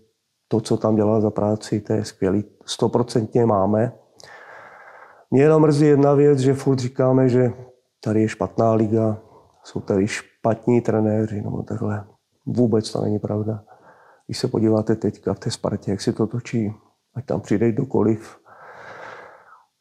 to, 0.49 0.61
co 0.61 0.77
tam 0.77 0.97
dělá 0.97 1.21
za 1.21 1.31
práci, 1.31 1.81
to 1.81 1.93
je 1.93 2.05
skvělý. 2.05 2.45
Stoprocentně 2.65 3.47
máme. 3.47 3.93
Mě 5.31 5.43
jenom 5.43 5.63
mrzí 5.63 5.87
jedna 5.87 6.15
věc, 6.15 6.39
že 6.39 6.55
furt 6.55 6.79
říkáme, 6.79 7.29
že 7.29 7.53
tady 8.05 8.23
je 8.23 8.29
špatná 8.29 8.73
liga, 8.73 9.19
jsou 9.65 9.81
tady 9.81 10.09
špatní 10.09 10.81
trenéři, 10.81 11.43
no 11.43 11.63
takhle. 11.63 12.05
Vůbec 12.47 12.93
to 12.93 13.01
není 13.01 13.19
pravda. 13.19 13.65
Když 14.27 14.39
se 14.39 14.49
podíváte 14.49 14.97
teďka 14.97 15.35
v 15.35 15.39
té 15.39 15.51
Spartě, 15.51 15.91
jak 15.91 16.01
si 16.01 16.13
to 16.13 16.27
točí, 16.27 16.75
ať 17.15 17.25
tam 17.25 17.41
přijde 17.41 17.73
kdokoliv, 17.73 18.39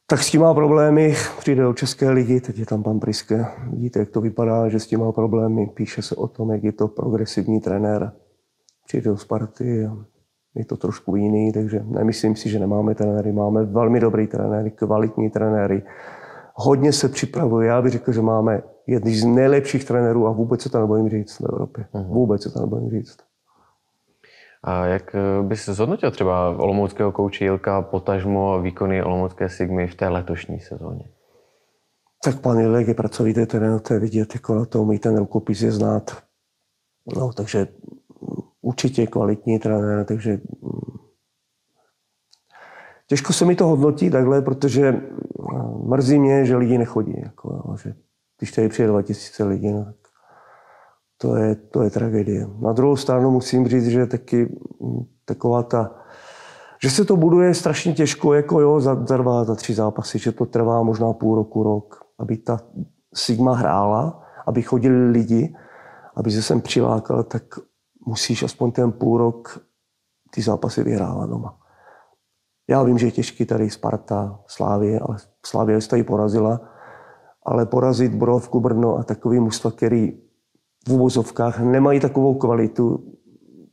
tak 0.10 0.20
s 0.20 0.30
tím 0.30 0.42
má 0.42 0.54
problémy, 0.54 1.16
přijde 1.40 1.64
do 1.64 1.74
České 1.74 2.10
ligy, 2.10 2.42
teď 2.42 2.58
je 2.58 2.66
tam 2.66 2.84
pan 2.84 3.00
Priske. 3.00 3.46
Vidíte, 3.70 4.00
jak 4.00 4.10
to 4.10 4.22
vypadá, 4.22 4.70
že 4.70 4.80
s 4.80 4.88
tím 4.88 5.00
má 5.00 5.12
problémy. 5.12 5.68
Píše 5.68 6.02
se 6.02 6.16
o 6.16 6.28
tom, 6.28 6.52
jak 6.52 6.64
je 6.64 6.72
to 6.72 6.88
progresivní 6.88 7.62
trenér. 7.62 8.12
Přijde 8.86 9.10
do 9.10 9.18
Sparty 9.18 9.90
je 10.58 10.66
to 10.66 10.78
trošku 10.78 11.16
jiný, 11.16 11.52
takže 11.52 11.84
nemyslím 11.86 12.36
si, 12.36 12.50
že 12.50 12.60
nemáme 12.60 12.96
trenéry. 12.96 13.32
Máme 13.32 13.64
velmi 13.64 14.00
dobrý 14.00 14.28
trenéry, 14.28 14.72
kvalitní 14.72 15.30
trenéry. 15.30 15.84
Hodně 16.54 16.94
se 16.94 17.10
připravuje. 17.10 17.68
Já 17.68 17.82
bych 17.82 17.92
řekl, 17.92 18.12
že 18.12 18.22
máme 18.22 18.62
jedný 18.88 19.16
z 19.16 19.26
nejlepších 19.26 19.86
trenérů 19.86 20.28
a 20.28 20.32
vůbec 20.32 20.62
se 20.62 20.70
to 20.70 20.80
nebojím 20.80 21.10
říct 21.10 21.40
v 21.40 21.46
Evropě. 21.50 21.86
Uh-huh. 21.94 22.08
Vůbec 22.08 22.44
se 22.44 22.50
to 22.50 22.60
nebojím 22.60 22.90
říct. 22.90 23.18
A 24.64 24.86
jak 24.86 25.16
eh, 25.16 25.44
bys 25.44 25.66
zhodnotil 25.66 26.12
třeba 26.12 26.50
olomouckého 26.50 27.12
kouče 27.12 27.44
Jilka, 27.44 27.82
potažmo 27.82 28.62
výkony 28.62 29.04
olomoucké 29.04 29.50
Sigmy 29.50 29.88
v 29.88 29.96
té 29.96 30.08
letošní 30.08 30.60
sezóně? 30.60 31.10
Tak 32.24 32.42
pan 32.42 32.60
Jilek 32.60 32.88
je 32.88 32.94
pracovitý 32.94 33.46
trenér, 33.46 33.80
to 33.80 33.94
je 33.94 34.00
vidět, 34.00 34.34
jako 34.34 34.56
na 34.56 34.66
to 34.66 34.82
umí 34.82 35.00
ten 35.00 35.18
rukopis 35.18 35.62
je 35.62 35.72
znát. 35.72 36.18
No, 37.16 37.34
takže 37.34 37.68
určitě 38.78 39.08
kvalitní 39.08 39.60
trenér, 39.60 40.06
takže 40.06 40.40
mm, 40.62 40.98
těžko 43.08 43.34
se 43.34 43.46
mi 43.46 43.56
to 43.56 43.68
hodnotí 43.68 44.10
takhle, 44.10 44.42
protože 44.42 44.88
eh, 44.88 45.02
mrzí 45.84 46.20
mě, 46.20 46.46
že 46.46 46.58
lidi 46.58 46.78
nechodí. 46.78 47.14
Jako, 47.24 47.76
že 47.84 47.94
když 48.38 48.52
tady 48.52 48.70
přijde 48.70 48.90
2000 48.90 49.44
lidí, 49.44 49.72
no, 49.72 49.86
tak 49.86 49.96
to 51.18 51.36
je, 51.36 51.56
to 51.56 51.82
je 51.82 51.90
tragédie. 51.90 52.48
Na 52.62 52.74
druhou 52.74 52.96
stranu 52.96 53.32
musím 53.32 53.68
říct, 53.68 53.88
že 53.88 54.06
taky 54.06 54.56
mm, 54.82 55.06
taková 55.26 55.64
ta, 55.64 55.96
že 56.84 56.90
se 56.90 57.06
to 57.06 57.18
buduje 57.18 57.54
strašně 57.54 57.94
těžko, 57.94 58.34
jako 58.34 58.62
jo, 58.62 58.80
za, 58.80 59.06
za 59.06 59.18
dva, 59.18 59.44
za 59.44 59.56
tři 59.56 59.74
zápasy, 59.74 60.20
že 60.20 60.32
to 60.32 60.46
trvá 60.46 60.84
možná 60.84 61.14
půl 61.14 61.36
roku, 61.36 61.64
rok, 61.64 62.06
aby 62.20 62.38
ta 62.38 62.60
Sigma 63.14 63.56
hrála, 63.56 64.24
aby 64.48 64.62
chodili 64.62 65.12
lidi, 65.12 65.56
aby 66.16 66.32
se 66.32 66.42
sem 66.42 66.62
přilákal, 66.62 67.24
tak 67.24 67.44
musíš 68.08 68.44
aspoň 68.44 68.72
ten 68.72 68.92
půl 68.92 69.18
rok 69.18 69.60
ty 70.32 70.42
zápasy 70.42 70.84
vyhrávat 70.84 71.30
doma. 71.30 71.60
Já 72.70 72.84
vím, 72.84 72.98
že 72.98 73.08
je 73.08 73.12
těžký 73.12 73.46
tady 73.46 73.70
Sparta, 73.70 74.40
Slávě, 74.48 75.00
ale 75.00 75.18
Slávě 75.46 75.82
se 75.82 75.90
tady 75.90 76.04
porazila, 76.04 76.62
ale 77.46 77.66
porazit 77.66 78.16
Borovku, 78.16 78.60
Brno 78.60 78.98
a 78.98 79.04
takový 79.04 79.40
mužstva, 79.40 79.72
který 79.72 80.12
v 80.88 80.92
úvozovkách 80.92 81.60
nemají 81.60 82.00
takovou 82.00 82.36
kvalitu, 82.36 83.14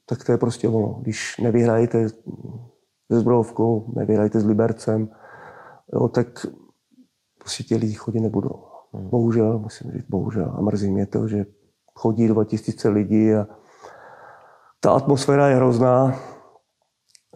tak 0.06 0.24
to 0.24 0.32
je 0.32 0.38
prostě 0.38 0.68
ono. 0.68 0.98
Když 1.02 1.38
nevyhrajete 1.38 2.08
s 2.08 2.14
Zbrovkou, 3.08 3.92
nevyhrajete 3.96 4.40
s 4.40 4.44
Libercem, 4.44 5.08
jo, 5.92 6.08
tak 6.08 6.46
prostě 7.38 7.64
ti 7.64 7.76
lidi 7.76 7.94
chodit 7.94 8.20
nebudou. 8.20 8.64
Hmm. 8.92 9.08
Bohužel, 9.08 9.58
musím 9.58 9.90
říct, 9.90 10.06
bohužel. 10.08 10.54
A 10.58 10.60
mrzí 10.60 10.90
mě 10.90 11.06
to, 11.06 11.28
že 11.28 11.46
chodí 11.94 12.28
2000 12.28 12.88
lidí 12.88 13.34
a 13.34 13.46
ta 14.84 14.92
atmosféra 14.92 15.48
je 15.48 15.56
hrozná. 15.56 16.14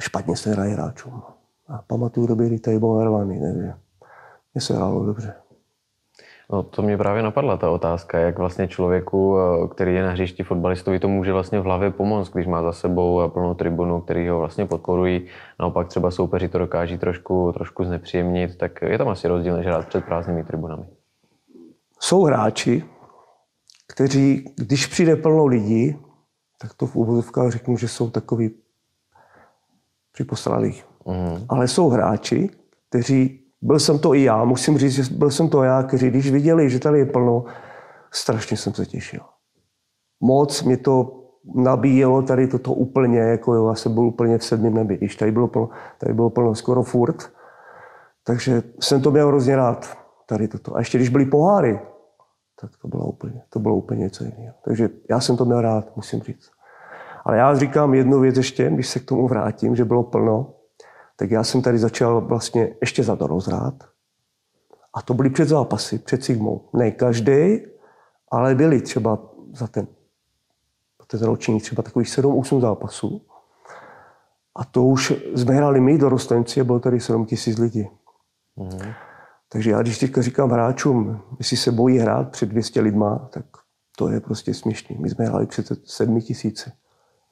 Špatně 0.00 0.36
se 0.36 0.50
hraje 0.50 0.72
hráčům. 0.72 1.22
A 1.68 1.82
pamatuju 1.86 2.26
doby, 2.26 2.46
kdy 2.46 2.58
tady 2.58 2.78
byl 2.78 2.94
narvaný, 2.94 3.40
takže 3.40 3.72
mě 4.54 4.60
se 4.60 4.76
hrálo 4.76 5.06
dobře. 5.06 5.34
No, 6.50 6.62
to 6.62 6.82
mě 6.82 6.98
právě 6.98 7.22
napadla 7.22 7.56
ta 7.56 7.70
otázka, 7.70 8.18
jak 8.18 8.38
vlastně 8.38 8.68
člověku, 8.68 9.36
eh, 9.38 9.68
který 9.68 9.94
je 9.94 10.02
na 10.02 10.10
hřišti 10.10 10.42
fotbalistovi, 10.42 10.98
to 10.98 11.08
může 11.08 11.32
vlastně 11.32 11.60
v 11.60 11.62
hlavě 11.62 11.90
pomoct, 11.90 12.30
když 12.30 12.46
má 12.46 12.62
za 12.62 12.72
sebou 12.72 13.22
eh, 13.22 13.28
plnou 13.28 13.54
tribunu, 13.54 14.00
který 14.00 14.28
ho 14.28 14.38
vlastně 14.38 14.66
podporují. 14.66 15.26
Naopak 15.60 15.88
třeba 15.88 16.10
soupeři 16.10 16.48
to 16.48 16.58
dokáží 16.58 16.98
trošku, 16.98 17.52
trošku 17.52 17.84
znepříjemnit, 17.84 18.58
tak 18.58 18.82
je 18.82 18.98
tam 18.98 19.08
asi 19.08 19.28
rozdíl, 19.28 19.56
než 19.56 19.66
hrát 19.66 19.88
před 19.88 20.04
prázdnými 20.04 20.44
tribunami. 20.44 20.84
Jsou 22.00 22.22
hráči, 22.22 22.84
kteří, 23.86 24.54
když 24.56 24.86
přijde 24.86 25.16
plno 25.16 25.46
lidí, 25.46 25.96
tak 26.58 26.74
to 26.74 26.86
v 26.86 26.96
úvodovkách 26.96 27.50
řeknu, 27.50 27.76
že 27.76 27.88
jsou 27.88 28.10
takový 28.10 28.50
připostralí. 30.12 30.82
Mm. 31.06 31.44
Ale 31.48 31.68
jsou 31.68 31.88
hráči, 31.88 32.50
kteří 32.88 33.40
byl 33.62 33.78
jsem 33.78 33.98
to 33.98 34.14
i 34.14 34.22
já, 34.22 34.44
musím 34.44 34.78
říct, 34.78 34.92
že 34.92 35.14
byl 35.14 35.30
jsem 35.30 35.48
to 35.48 35.62
já, 35.62 35.82
kteří 35.82 36.10
když 36.10 36.30
viděli, 36.30 36.70
že 36.70 36.78
tady 36.78 36.98
je 36.98 37.06
plno, 37.06 37.44
strašně 38.10 38.56
jsem 38.56 38.74
se 38.74 38.86
těšil. 38.86 39.20
Moc 40.20 40.62
mě 40.62 40.76
to 40.76 41.24
nabíjelo 41.54 42.22
tady 42.22 42.46
toto 42.46 42.72
úplně, 42.72 43.18
jako 43.18 43.54
jo, 43.54 43.68
já 43.68 43.74
jsem 43.74 43.94
byl 43.94 44.02
úplně 44.02 44.38
v 44.38 44.44
sedmém 44.44 44.74
nebi, 44.74 44.96
když 44.96 45.16
tady 45.16 45.32
bylo 45.32 45.48
plno, 45.48 45.68
tady 45.98 46.14
bylo 46.14 46.30
plno 46.30 46.54
skoro 46.54 46.82
furt. 46.82 47.32
Takže 48.24 48.62
jsem 48.80 49.02
to 49.02 49.10
měl 49.10 49.28
hrozně 49.28 49.56
rád, 49.56 49.98
tady 50.26 50.48
toto. 50.48 50.76
A 50.76 50.78
ještě 50.78 50.98
když 50.98 51.08
byly 51.08 51.26
poháry, 51.26 51.80
tak 52.60 52.70
to 52.82 52.88
bylo 52.88 53.04
úplně, 53.04 53.42
to 53.50 53.58
bylo 53.58 53.76
úplně 53.76 54.00
něco 54.00 54.24
jiného. 54.24 54.54
Takže 54.64 54.88
já 55.10 55.20
jsem 55.20 55.36
to 55.36 55.44
měl 55.44 55.60
rád, 55.60 55.96
musím 55.96 56.20
říct. 56.22 56.50
Ale 57.24 57.36
já 57.36 57.54
říkám 57.54 57.94
jednu 57.94 58.20
věc 58.20 58.36
ještě, 58.36 58.70
když 58.70 58.88
se 58.88 59.00
k 59.00 59.04
tomu 59.04 59.28
vrátím, 59.28 59.76
že 59.76 59.84
bylo 59.84 60.02
plno, 60.02 60.54
tak 61.16 61.30
já 61.30 61.44
jsem 61.44 61.62
tady 61.62 61.78
začal 61.78 62.20
vlastně 62.20 62.74
ještě 62.80 63.02
za 63.02 63.16
to 63.16 63.26
rozhrát. 63.26 63.74
A 64.94 65.02
to 65.02 65.14
byly 65.14 65.30
před 65.30 65.48
zápasy, 65.48 65.98
před 65.98 66.24
Sigmou. 66.24 66.68
Ne 66.72 66.90
každý, 66.90 67.58
ale 68.30 68.54
byli 68.54 68.80
třeba 68.80 69.18
za 69.52 69.66
ten, 69.66 69.86
ten 71.06 71.20
ročník 71.22 71.62
třeba 71.62 71.82
takových 71.82 72.08
7-8 72.08 72.60
zápasů. 72.60 73.22
A 74.56 74.64
to 74.64 74.84
už 74.84 75.12
jsme 75.34 75.54
hráli 75.54 75.80
my, 75.80 75.98
dorostenci, 75.98 76.60
a 76.60 76.64
bylo 76.64 76.80
tady 76.80 77.00
7 77.00 77.26
tisíc 77.26 77.58
lidí. 77.58 77.88
Mm. 78.56 78.92
Takže 79.52 79.70
já 79.70 79.82
když 79.82 79.98
teďka 79.98 80.22
říkám 80.22 80.50
hráčům, 80.50 81.22
jestli 81.38 81.56
se 81.56 81.72
bojí 81.72 81.98
hrát 81.98 82.30
před 82.30 82.48
200 82.48 82.80
lidma, 82.80 83.28
tak 83.32 83.44
to 83.98 84.08
je 84.08 84.20
prostě 84.20 84.54
směšný. 84.54 84.96
My 85.00 85.10
jsme 85.10 85.24
hráli 85.24 85.46
před 85.46 85.66
7 85.84 86.20
tisíci 86.20 86.72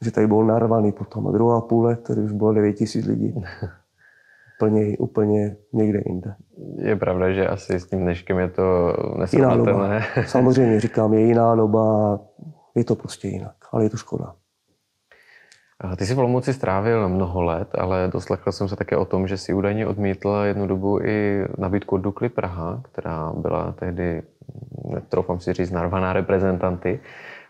že 0.01 0.11
tady 0.11 0.27
byl 0.27 0.45
narvaný 0.45 0.93
potom. 0.93 1.29
A 1.29 1.33
druhá 1.33 1.61
půle, 1.61 1.97
tady 1.97 2.21
už 2.21 2.33
bylo 2.33 2.53
9 2.53 2.73
tisíc 2.73 3.07
lidí. 3.07 3.35
úplně, 4.57 4.99
úplně 4.99 5.57
někde 5.73 6.03
jinde. 6.07 6.35
Je 6.79 6.97
pravda, 6.97 7.33
že 7.33 7.49
asi 7.49 7.81
s 7.81 7.87
tím 7.87 8.01
dneškem 8.01 8.39
je 8.39 8.49
to 8.49 8.93
nesrovnatelné. 9.19 10.05
Samozřejmě, 10.27 10.81
říkám, 10.81 11.15
je 11.15 11.21
jiná 11.21 11.55
doba, 11.55 12.19
je 12.75 12.85
to 12.85 12.95
prostě 12.95 13.29
jinak, 13.29 13.57
ale 13.73 13.85
je 13.85 13.91
to 13.91 13.97
škoda. 13.97 14.35
Ty 15.97 16.07
jsi 16.07 16.15
v 16.15 16.19
Olomouci 16.19 16.55
strávil 16.55 17.09
mnoho 17.09 17.43
let, 17.43 17.69
ale 17.79 18.09
doslechl 18.13 18.53
jsem 18.53 18.69
se 18.69 18.77
také 18.77 18.97
o 18.97 19.05
tom, 19.05 19.27
že 19.27 19.37
si 19.37 19.55
údajně 19.55 19.87
odmítl 19.87 20.29
jednu 20.45 20.67
dobu 20.67 21.01
i 21.01 21.47
nabídku 21.59 21.95
od 21.95 21.99
Dukly 21.99 22.29
Praha, 22.29 22.83
která 22.93 23.33
byla 23.37 23.73
tehdy, 23.73 24.23
netroufám 24.85 25.41
si 25.41 25.53
říct, 25.53 25.71
narvaná 25.71 26.13
reprezentanty. 26.13 27.01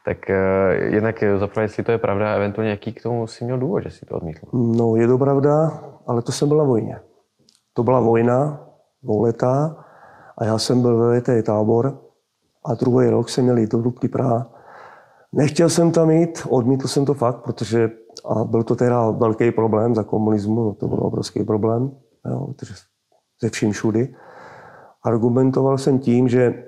Tak 0.04 0.18
uh, 0.28 0.94
jednak 0.94 1.24
zaprvé, 1.36 1.64
jestli 1.64 1.82
to 1.82 1.92
je 1.92 1.98
pravda, 1.98 2.34
eventuálně 2.34 2.70
jaký 2.70 2.92
k 2.92 3.02
tomu 3.02 3.26
si 3.26 3.44
měl 3.44 3.58
důvod, 3.58 3.80
že 3.80 3.90
si 3.90 4.06
to 4.06 4.14
odmítl? 4.14 4.46
No, 4.52 4.96
je 4.96 5.06
to 5.06 5.18
pravda, 5.18 5.80
ale 6.06 6.22
to 6.22 6.32
jsem 6.32 6.48
byl 6.48 6.58
na 6.58 6.64
vojně. 6.64 7.00
To 7.74 7.82
byla 7.82 8.00
vojna, 8.00 8.66
dvouletá, 9.02 9.84
a 10.38 10.44
já 10.44 10.58
jsem 10.58 10.82
byl 10.82 10.98
ve 10.98 11.20
VT 11.20 11.46
tábor 11.46 11.98
a 12.64 12.74
druhý 12.74 13.10
rok 13.10 13.28
jsem 13.28 13.44
měl 13.44 13.58
jít 13.58 13.72
do 13.72 13.82
Dukly 13.82 14.08
Praha. 14.08 14.55
Nechtěl 15.36 15.68
jsem 15.68 15.92
tam 15.92 16.10
jít, 16.10 16.46
odmítl 16.48 16.88
jsem 16.88 17.04
to 17.04 17.14
fakt, 17.14 17.42
protože 17.42 17.90
a 18.24 18.44
byl 18.44 18.62
to 18.62 18.76
teda 18.76 19.10
velký 19.10 19.50
problém 19.50 19.94
za 19.94 20.02
komunismu, 20.02 20.74
to 20.74 20.88
byl 20.88 20.98
obrovský 21.00 21.44
problém, 21.44 21.90
jo, 22.30 22.46
protože 22.46 22.74
ze 23.42 23.50
vším 23.50 23.72
všudy. 23.72 24.14
Argumentoval 25.02 25.78
jsem 25.78 25.98
tím, 25.98 26.28
že 26.28 26.64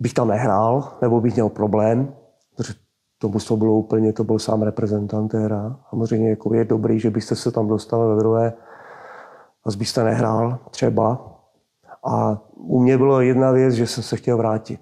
bych 0.00 0.14
tam 0.14 0.28
nehrál, 0.28 0.92
nebo 1.02 1.20
bych 1.20 1.34
měl 1.34 1.48
problém, 1.48 2.14
protože 2.56 2.74
to 3.18 3.30
to 3.48 3.56
bylo 3.56 3.72
úplně, 3.72 4.12
to 4.12 4.24
byl 4.24 4.38
sám 4.38 4.62
reprezentant 4.62 5.34
hra. 5.34 5.80
Samozřejmě 5.90 6.30
jako 6.30 6.54
je 6.54 6.64
dobrý, 6.64 7.00
že 7.00 7.10
byste 7.10 7.36
se 7.36 7.52
tam 7.52 7.68
dostal 7.68 8.08
ve 8.08 8.16
druhé 8.16 8.52
a 9.64 9.68
byste 9.78 10.04
nehrál 10.04 10.58
třeba. 10.70 11.38
A 12.04 12.42
u 12.56 12.80
mě 12.80 12.98
byla 12.98 13.22
jedna 13.22 13.50
věc, 13.50 13.74
že 13.74 13.86
jsem 13.86 14.02
se 14.04 14.16
chtěl 14.16 14.36
vrátit. 14.36 14.80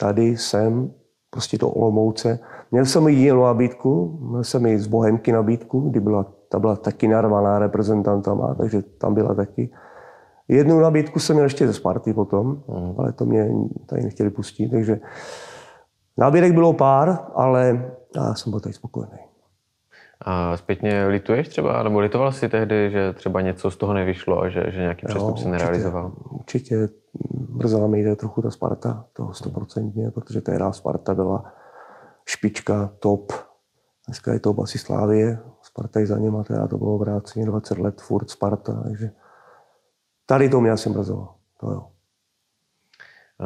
Tady 0.00 0.36
jsem, 0.36 0.92
prostě 1.30 1.58
do 1.58 1.68
Olomouce. 1.68 2.38
Měl 2.70 2.84
jsem 2.84 3.08
i 3.08 3.12
jinou 3.12 3.44
nabídku, 3.44 4.18
měl 4.20 4.44
jsem 4.44 4.66
i 4.66 4.78
z 4.78 4.86
Bohemky 4.86 5.32
nabídku, 5.32 5.80
kdy 5.80 6.00
byla, 6.00 6.26
ta 6.48 6.58
byla 6.58 6.76
taky 6.76 7.08
narvaná 7.08 7.58
reprezentantama, 7.58 8.54
takže 8.54 8.82
tam 8.82 9.14
byla 9.14 9.34
taky. 9.34 9.70
Jednu 10.48 10.80
nabídku 10.80 11.18
jsem 11.18 11.36
měl 11.36 11.44
ještě 11.44 11.66
ze 11.66 11.72
Sparty 11.72 12.14
potom, 12.14 12.46
mm. 12.46 12.94
ale 12.98 13.12
to 13.12 13.24
mě 13.24 13.50
tady 13.86 14.02
nechtěli 14.02 14.30
pustit, 14.30 14.68
takže 14.68 15.00
Náběrek 16.18 16.52
bylo 16.52 16.72
pár, 16.72 17.18
ale 17.34 17.90
já 18.16 18.34
jsem 18.34 18.50
byl 18.50 18.60
tady 18.60 18.72
spokojený. 18.72 19.18
A 20.20 20.56
zpětně 20.56 21.06
lituješ 21.06 21.48
třeba, 21.48 21.82
nebo 21.82 22.00
litoval 22.00 22.32
jsi 22.32 22.48
tehdy, 22.48 22.90
že 22.90 23.12
třeba 23.12 23.40
něco 23.40 23.70
z 23.70 23.76
toho 23.76 23.94
nevyšlo 23.94 24.42
a 24.42 24.48
že, 24.48 24.64
že 24.68 24.80
nějaký 24.80 25.06
přestup 25.06 25.38
se 25.38 25.48
nerealizoval? 25.48 26.12
Určitě 26.30 26.88
mrzela 27.58 27.86
mi 27.86 28.02
jde 28.02 28.16
trochu 28.16 28.42
ta 28.42 28.50
Sparta, 28.50 29.04
toho 29.12 29.34
stoprocentně, 29.34 30.10
protože 30.10 30.40
tehdy 30.40 30.64
Sparta 30.70 31.14
byla 31.14 31.52
špička, 32.26 32.90
top. 32.98 33.32
Dneska 34.06 34.32
je 34.32 34.40
to 34.40 34.62
asi 34.62 34.78
Slávie, 34.78 35.38
Sparta 35.62 36.00
je 36.00 36.06
za 36.06 36.18
něma, 36.18 36.44
teda 36.44 36.66
to 36.66 36.78
bylo 36.78 36.94
obráceně 36.94 37.46
20 37.46 37.78
let, 37.78 38.00
furt 38.00 38.30
Sparta, 38.30 38.82
takže 38.82 39.10
Tady 40.28 40.48
to 40.48 40.60
mě 40.60 40.70
asi 40.70 40.90
mrzelo. 40.90 41.28
To 41.60 41.70
jo. 41.70 41.86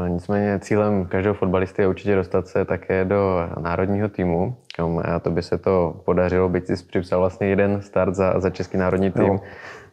Nicméně 0.09 0.59
cílem 0.59 1.07
každého 1.07 1.35
fotbalisty 1.35 1.83
je 1.83 1.88
určitě 1.88 2.14
dostat 2.14 2.47
se 2.47 2.64
také 2.64 3.04
do 3.04 3.38
národního 3.61 4.09
týmu. 4.09 4.57
A 5.04 5.19
to 5.19 5.31
by 5.31 5.42
se 5.42 5.59
to 5.59 6.00
podařilo, 6.04 6.49
byť 6.49 6.66
si 6.66 6.85
připsal 6.85 7.21
vlastně 7.21 7.47
jeden 7.47 7.83
start 7.83 8.14
za, 8.14 8.40
za 8.40 8.50
český 8.50 8.76
národní 8.76 9.11
tým. 9.11 9.23
Jo. 9.23 9.38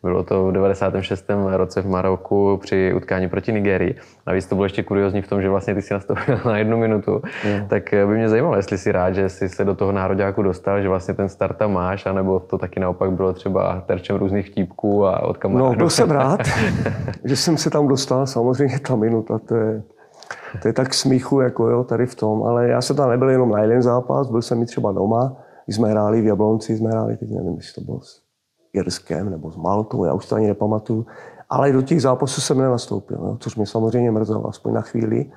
Bylo 0.03 0.23
to 0.23 0.47
v 0.47 0.51
96. 0.51 1.25
roce 1.51 1.81
v 1.81 1.87
Maroku 1.87 2.57
při 2.61 2.93
utkání 2.93 3.29
proti 3.29 3.53
Nigerii. 3.53 3.95
Navíc 4.27 4.45
to 4.45 4.55
bylo 4.55 4.65
ještě 4.65 4.83
kuriozní 4.83 5.21
v 5.21 5.27
tom, 5.27 5.41
že 5.41 5.49
vlastně 5.49 5.75
ty 5.75 5.81
si 5.81 5.93
nastoupil 5.93 6.39
na 6.45 6.57
jednu 6.57 6.77
minutu. 6.77 7.11
Jo. 7.43 7.65
Tak 7.67 7.83
by 7.91 8.17
mě 8.17 8.29
zajímalo, 8.29 8.55
jestli 8.55 8.77
si 8.77 8.91
rád, 8.91 9.11
že 9.11 9.29
jsi 9.29 9.49
se 9.49 9.65
do 9.65 9.75
toho 9.75 9.91
nároďáku 9.91 10.43
dostal, 10.43 10.81
že 10.81 10.89
vlastně 10.89 11.13
ten 11.13 11.29
start 11.29 11.57
tam 11.57 11.73
máš, 11.73 12.05
anebo 12.05 12.39
to 12.39 12.57
taky 12.57 12.79
naopak 12.79 13.11
bylo 13.11 13.33
třeba 13.33 13.83
terčem 13.87 14.15
různých 14.15 14.47
vtípků 14.47 15.05
a 15.05 15.23
od 15.23 15.37
kamarádů. 15.37 15.71
No, 15.71 15.75
byl 15.75 15.89
jsem 15.89 16.11
rád, 16.11 16.39
že 17.23 17.35
jsem 17.35 17.57
se 17.57 17.69
tam 17.69 17.87
dostal. 17.87 18.27
Samozřejmě 18.27 18.79
ta 18.79 18.95
minuta, 18.95 19.39
to 19.39 19.55
je, 19.55 19.83
to 20.61 20.67
je 20.67 20.73
tak 20.73 20.93
smíchu, 20.93 21.41
jako 21.41 21.69
jo, 21.69 21.83
tady 21.83 22.05
v 22.05 22.15
tom. 22.15 22.43
Ale 22.43 22.67
já 22.67 22.81
jsem 22.81 22.95
tam 22.95 23.09
nebyl 23.09 23.29
jenom 23.29 23.49
na 23.49 23.61
jeden 23.61 23.81
zápas, 23.81 24.29
byl 24.29 24.41
jsem 24.41 24.61
i 24.61 24.65
třeba 24.65 24.91
doma, 24.91 25.37
když 25.65 25.75
jsme 25.75 25.89
hráli 25.89 26.21
v 26.21 26.25
Jablonci, 26.25 26.77
jsme 26.77 26.89
hráli, 26.89 27.17
teď 27.17 27.29
nevím, 27.31 27.55
jestli 27.57 27.73
to 27.73 27.91
bylo 27.91 27.99
Irskem 28.79 29.29
nebo 29.29 29.51
s 29.51 29.55
Maltou, 29.55 30.05
já 30.05 30.13
už 30.13 30.25
to 30.25 30.35
ani 30.35 30.47
nepamatuju. 30.47 31.05
Ale 31.49 31.71
do 31.71 31.81
těch 31.81 32.01
zápasů 32.01 32.41
jsem 32.41 32.57
nenastoupil, 32.57 33.17
no, 33.17 33.37
což 33.37 33.55
mě 33.55 33.65
samozřejmě 33.65 34.11
mrzelo, 34.11 34.47
aspoň 34.47 34.73
na 34.73 34.81
chvíli. 34.81 35.31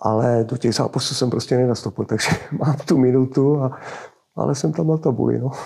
Ale 0.00 0.44
do 0.44 0.56
těch 0.56 0.74
zápasů 0.74 1.14
jsem 1.14 1.30
prostě 1.30 1.56
nenastoupil, 1.56 2.04
takže 2.08 2.30
mám 2.58 2.76
tu 2.88 2.98
minutu, 2.98 3.62
a, 3.62 3.78
ale 4.36 4.54
jsem 4.54 4.72
tam 4.72 4.86
na 4.88 4.96
tabuli. 4.96 5.38
No. 5.38 5.50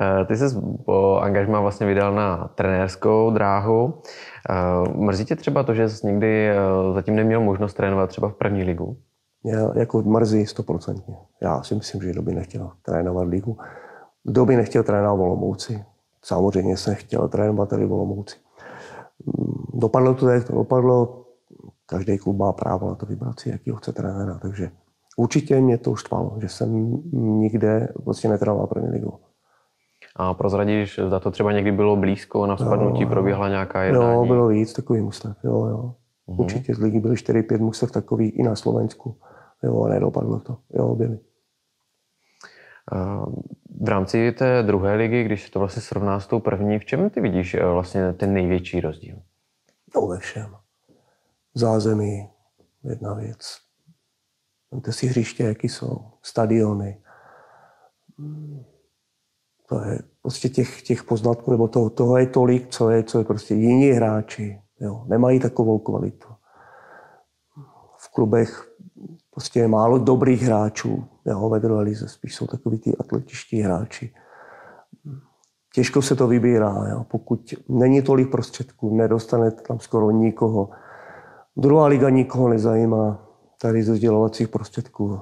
Eh, 0.00 0.24
ty 0.24 0.36
jsi 0.36 0.44
po 0.84 1.18
angažmá 1.22 1.60
vlastně 1.60 1.86
vydal 1.86 2.14
na 2.14 2.50
trenérskou 2.54 3.30
dráhu. 3.30 3.94
Eh, 4.50 4.88
mrzí 4.94 5.24
tě 5.24 5.36
třeba 5.36 5.62
to, 5.62 5.74
že 5.74 5.88
jsi 5.88 6.06
nikdy 6.06 6.48
eh, 6.48 6.56
zatím 6.94 7.16
neměl 7.16 7.40
možnost 7.40 7.74
trénovat 7.74 8.10
třeba 8.10 8.28
v 8.28 8.34
první 8.34 8.62
ligu? 8.64 8.96
Mě 9.42 9.54
jako 9.74 10.02
mrzí 10.02 10.46
stoprocentně. 10.46 11.16
Já 11.42 11.62
si 11.62 11.74
myslím, 11.74 12.02
že 12.02 12.10
kdo 12.10 12.22
by 12.22 12.34
nechtěl 12.34 12.70
trénovat 12.82 13.28
ligu. 13.28 13.58
Kdo 14.26 14.46
by 14.46 14.56
nechtěl 14.56 14.82
trénovat 14.82 15.18
Volomouci? 15.18 15.84
Samozřejmě 16.24 16.76
jsem 16.76 16.94
chtěl 16.94 17.28
trénovat 17.28 17.68
tady 17.68 17.86
Volomouci. 17.86 18.36
Mm, 19.26 19.80
dopadlo 19.80 20.14
to, 20.14 20.28
jak 20.28 20.46
to 20.46 20.52
dopadlo. 20.52 21.24
Každý 21.86 22.18
klub 22.18 22.36
má 22.36 22.52
právo 22.52 22.88
na 22.88 22.94
to 22.94 23.06
vybrat 23.06 23.40
si, 23.40 23.48
jaký 23.48 23.72
chce 23.76 23.92
trenéra. 23.92 24.38
Takže 24.38 24.70
určitě 25.16 25.60
mě 25.60 25.78
to 25.78 25.90
už 25.90 26.00
štvalo, 26.00 26.36
že 26.40 26.48
jsem 26.48 27.02
nikde 27.12 27.88
prostě 28.04 28.28
netrénoval 28.28 28.66
první 28.66 28.88
ligu. 28.88 29.12
A 30.16 30.34
prozradíš, 30.34 31.00
za 31.08 31.20
to 31.20 31.30
třeba 31.30 31.52
někdy 31.52 31.72
bylo 31.72 31.96
blízko 31.96 32.46
na 32.46 32.56
spadnutí, 32.56 33.04
no, 33.04 33.10
proběhla 33.10 33.48
nějaká 33.48 33.82
jednání? 33.82 34.14
Jo, 34.14 34.26
bylo 34.26 34.48
víc 34.48 34.72
takových 34.72 35.02
mustev, 35.02 35.36
jo, 35.44 35.66
jo. 35.66 35.94
Uh-huh. 36.28 36.40
Určitě 36.40 36.74
z 36.74 36.78
ligy 36.78 37.00
byly 37.00 37.14
4-5 37.14 37.60
mustev 37.60 37.92
takových 37.92 38.38
i 38.38 38.42
na 38.42 38.56
Slovensku. 38.56 39.16
Jo, 39.62 39.86
nedopadlo 39.86 40.40
to. 40.40 40.56
Jo, 40.74 40.94
byly. 40.94 41.18
V 43.80 43.88
rámci 43.88 44.32
té 44.32 44.62
druhé 44.62 44.94
ligy, 44.94 45.24
když 45.24 45.44
se 45.44 45.50
to 45.50 45.58
vlastně 45.58 45.82
srovná 45.82 46.20
s 46.20 46.26
tou 46.26 46.40
první, 46.40 46.78
v 46.78 46.84
čem 46.84 47.10
ty 47.10 47.20
vidíš 47.20 47.54
eh, 47.54 47.66
vlastně 47.66 48.12
ten 48.12 48.32
největší 48.32 48.80
rozdíl? 48.80 49.22
No 49.94 50.06
ve 50.06 50.18
všem. 50.18 50.56
Zázemí, 51.54 52.28
jedna 52.84 53.14
věc. 53.14 53.58
Vemte 54.70 54.92
si 54.92 55.06
hřiště, 55.06 55.44
jaký 55.44 55.68
jsou, 55.68 56.10
stadiony. 56.22 57.00
To 59.68 59.84
je 59.84 59.98
prostě 60.22 60.48
těch, 60.48 60.82
těch 60.82 61.04
poznatků, 61.04 61.50
nebo 61.50 61.68
toho, 61.68 61.90
toho 61.90 62.18
je 62.18 62.26
tolik, 62.26 62.68
co 62.68 62.90
je, 62.90 63.02
co 63.02 63.18
je 63.18 63.24
prostě 63.24 63.54
jiní 63.54 63.90
hráči. 63.90 64.62
Jo. 64.80 65.04
Nemají 65.06 65.40
takovou 65.40 65.78
kvalitu. 65.78 66.28
V 67.98 68.12
klubech 68.12 68.72
prostě 69.30 69.60
je 69.60 69.68
málo 69.68 69.98
dobrých 69.98 70.42
hráčů 70.42 71.08
jo, 71.26 71.48
ve 71.48 71.60
druhé 71.60 71.82
lize. 71.82 72.08
Spíš 72.08 72.34
jsou 72.34 72.46
takový 72.46 72.78
ty 72.78 72.96
atletičtí 72.96 73.60
hráči. 73.60 74.14
Těžko 75.74 76.02
se 76.02 76.16
to 76.16 76.28
vybírá. 76.28 76.84
Jo. 76.90 77.06
Pokud 77.10 77.54
není 77.68 78.02
tolik 78.02 78.30
prostředků, 78.30 78.96
nedostane 78.96 79.50
tam 79.50 79.80
skoro 79.80 80.10
nikoho. 80.10 80.70
Druhá 81.56 81.86
liga 81.86 82.10
nikoho 82.10 82.48
nezajímá. 82.48 83.28
Tady 83.60 83.82
ze 83.82 83.94
sdělovacích 83.94 84.48
prostředků 84.48 85.20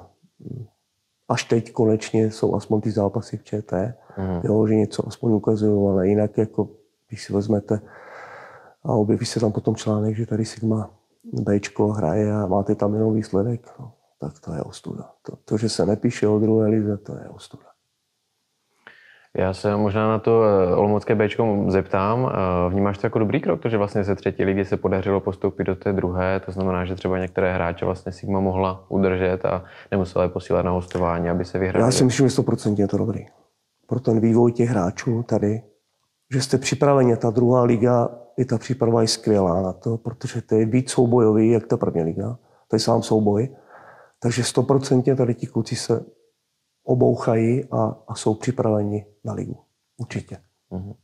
až 1.28 1.44
teď 1.44 1.72
konečně 1.72 2.30
jsou 2.30 2.54
aspoň 2.54 2.80
ty 2.80 2.90
zápasy 2.90 3.36
v 3.36 3.44
ČT, 3.44 3.94
mm. 4.18 4.40
jo, 4.44 4.66
že 4.66 4.74
něco 4.74 5.08
aspoň 5.08 5.32
ukazují, 5.32 5.88
ale 5.88 6.08
jinak 6.08 6.38
jako, 6.38 6.68
když 7.08 7.24
si 7.24 7.32
vezmete 7.32 7.80
a 8.82 8.92
objeví 8.92 9.26
se 9.26 9.40
tam 9.40 9.52
potom 9.52 9.76
článek, 9.76 10.16
že 10.16 10.26
tady 10.26 10.44
Sigma 10.44 10.90
Bčko 11.32 11.88
hraje 11.88 12.32
a 12.32 12.46
máte 12.46 12.74
tam 12.74 12.94
jenom 12.94 13.14
výsledek, 13.14 13.74
no, 13.80 13.92
tak 14.20 14.40
to 14.40 14.54
je 14.54 14.62
ostuda. 14.62 15.10
To, 15.22 15.36
to, 15.44 15.58
že 15.58 15.68
se 15.68 15.86
nepíše 15.86 16.28
o 16.28 16.38
druhé 16.38 16.68
lize, 16.68 16.96
to 16.96 17.12
je 17.12 17.28
ostuda. 17.28 17.64
Já 19.36 19.54
se 19.54 19.76
možná 19.76 20.08
na 20.08 20.18
to 20.18 20.42
eh, 20.44 20.74
Olomoucké 20.74 21.14
Bčko 21.14 21.64
zeptám. 21.68 22.32
Eh, 22.32 22.70
vnímáš 22.70 22.98
to 22.98 23.06
jako 23.06 23.18
dobrý 23.18 23.40
krok, 23.40 23.60
to, 23.60 23.68
že 23.68 23.78
vlastně 23.78 24.04
ze 24.04 24.14
třetí 24.14 24.44
ligy 24.44 24.64
se 24.64 24.76
podařilo 24.76 25.20
postoupit 25.20 25.64
do 25.64 25.76
té 25.76 25.92
druhé, 25.92 26.40
to 26.40 26.52
znamená, 26.52 26.84
že 26.84 26.94
třeba 26.94 27.18
některé 27.18 27.54
hráče 27.54 27.84
vlastně 27.84 28.12
Sigma 28.12 28.40
mohla 28.40 28.84
udržet 28.88 29.44
a 29.44 29.64
nemusela 29.90 30.22
je 30.22 30.28
posílat 30.28 30.64
na 30.64 30.70
hostování, 30.70 31.30
aby 31.30 31.44
se 31.44 31.58
vyhráli? 31.58 31.84
Já 31.84 31.90
si 31.90 32.04
myslím, 32.04 32.28
že 32.28 32.36
100% 32.36 32.78
je 32.78 32.88
to 32.88 32.98
dobrý. 32.98 33.26
Pro 33.86 34.00
ten 34.00 34.20
vývoj 34.20 34.52
těch 34.52 34.68
hráčů 34.68 35.22
tady, 35.22 35.62
že 36.32 36.40
jste 36.40 36.58
připraveni, 36.58 37.16
ta 37.16 37.30
druhá 37.30 37.62
liga, 37.62 38.08
i 38.36 38.44
ta 38.44 38.58
příprava 38.58 39.02
je 39.02 39.08
skvělá 39.08 39.62
na 39.62 39.72
to, 39.72 39.98
protože 39.98 40.42
to 40.42 40.54
je 40.54 40.66
víc 40.66 40.90
soubojový, 40.90 41.50
jak 41.50 41.66
ta 41.66 41.76
první 41.76 42.02
liga. 42.02 42.38
To 42.68 42.76
je 42.76 42.80
sám 42.80 43.02
souboj. 43.02 43.48
Takže 44.24 44.42
100% 44.42 45.16
tady 45.16 45.34
ti 45.34 45.46
kluci 45.46 45.76
se 45.76 46.04
obouchají 46.84 47.64
a, 47.70 47.96
a 48.08 48.14
jsou 48.14 48.34
připraveni 48.34 49.06
na 49.24 49.32
ligu. 49.32 49.58
Určitě. 49.96 50.36
Uh-huh. 50.72 50.94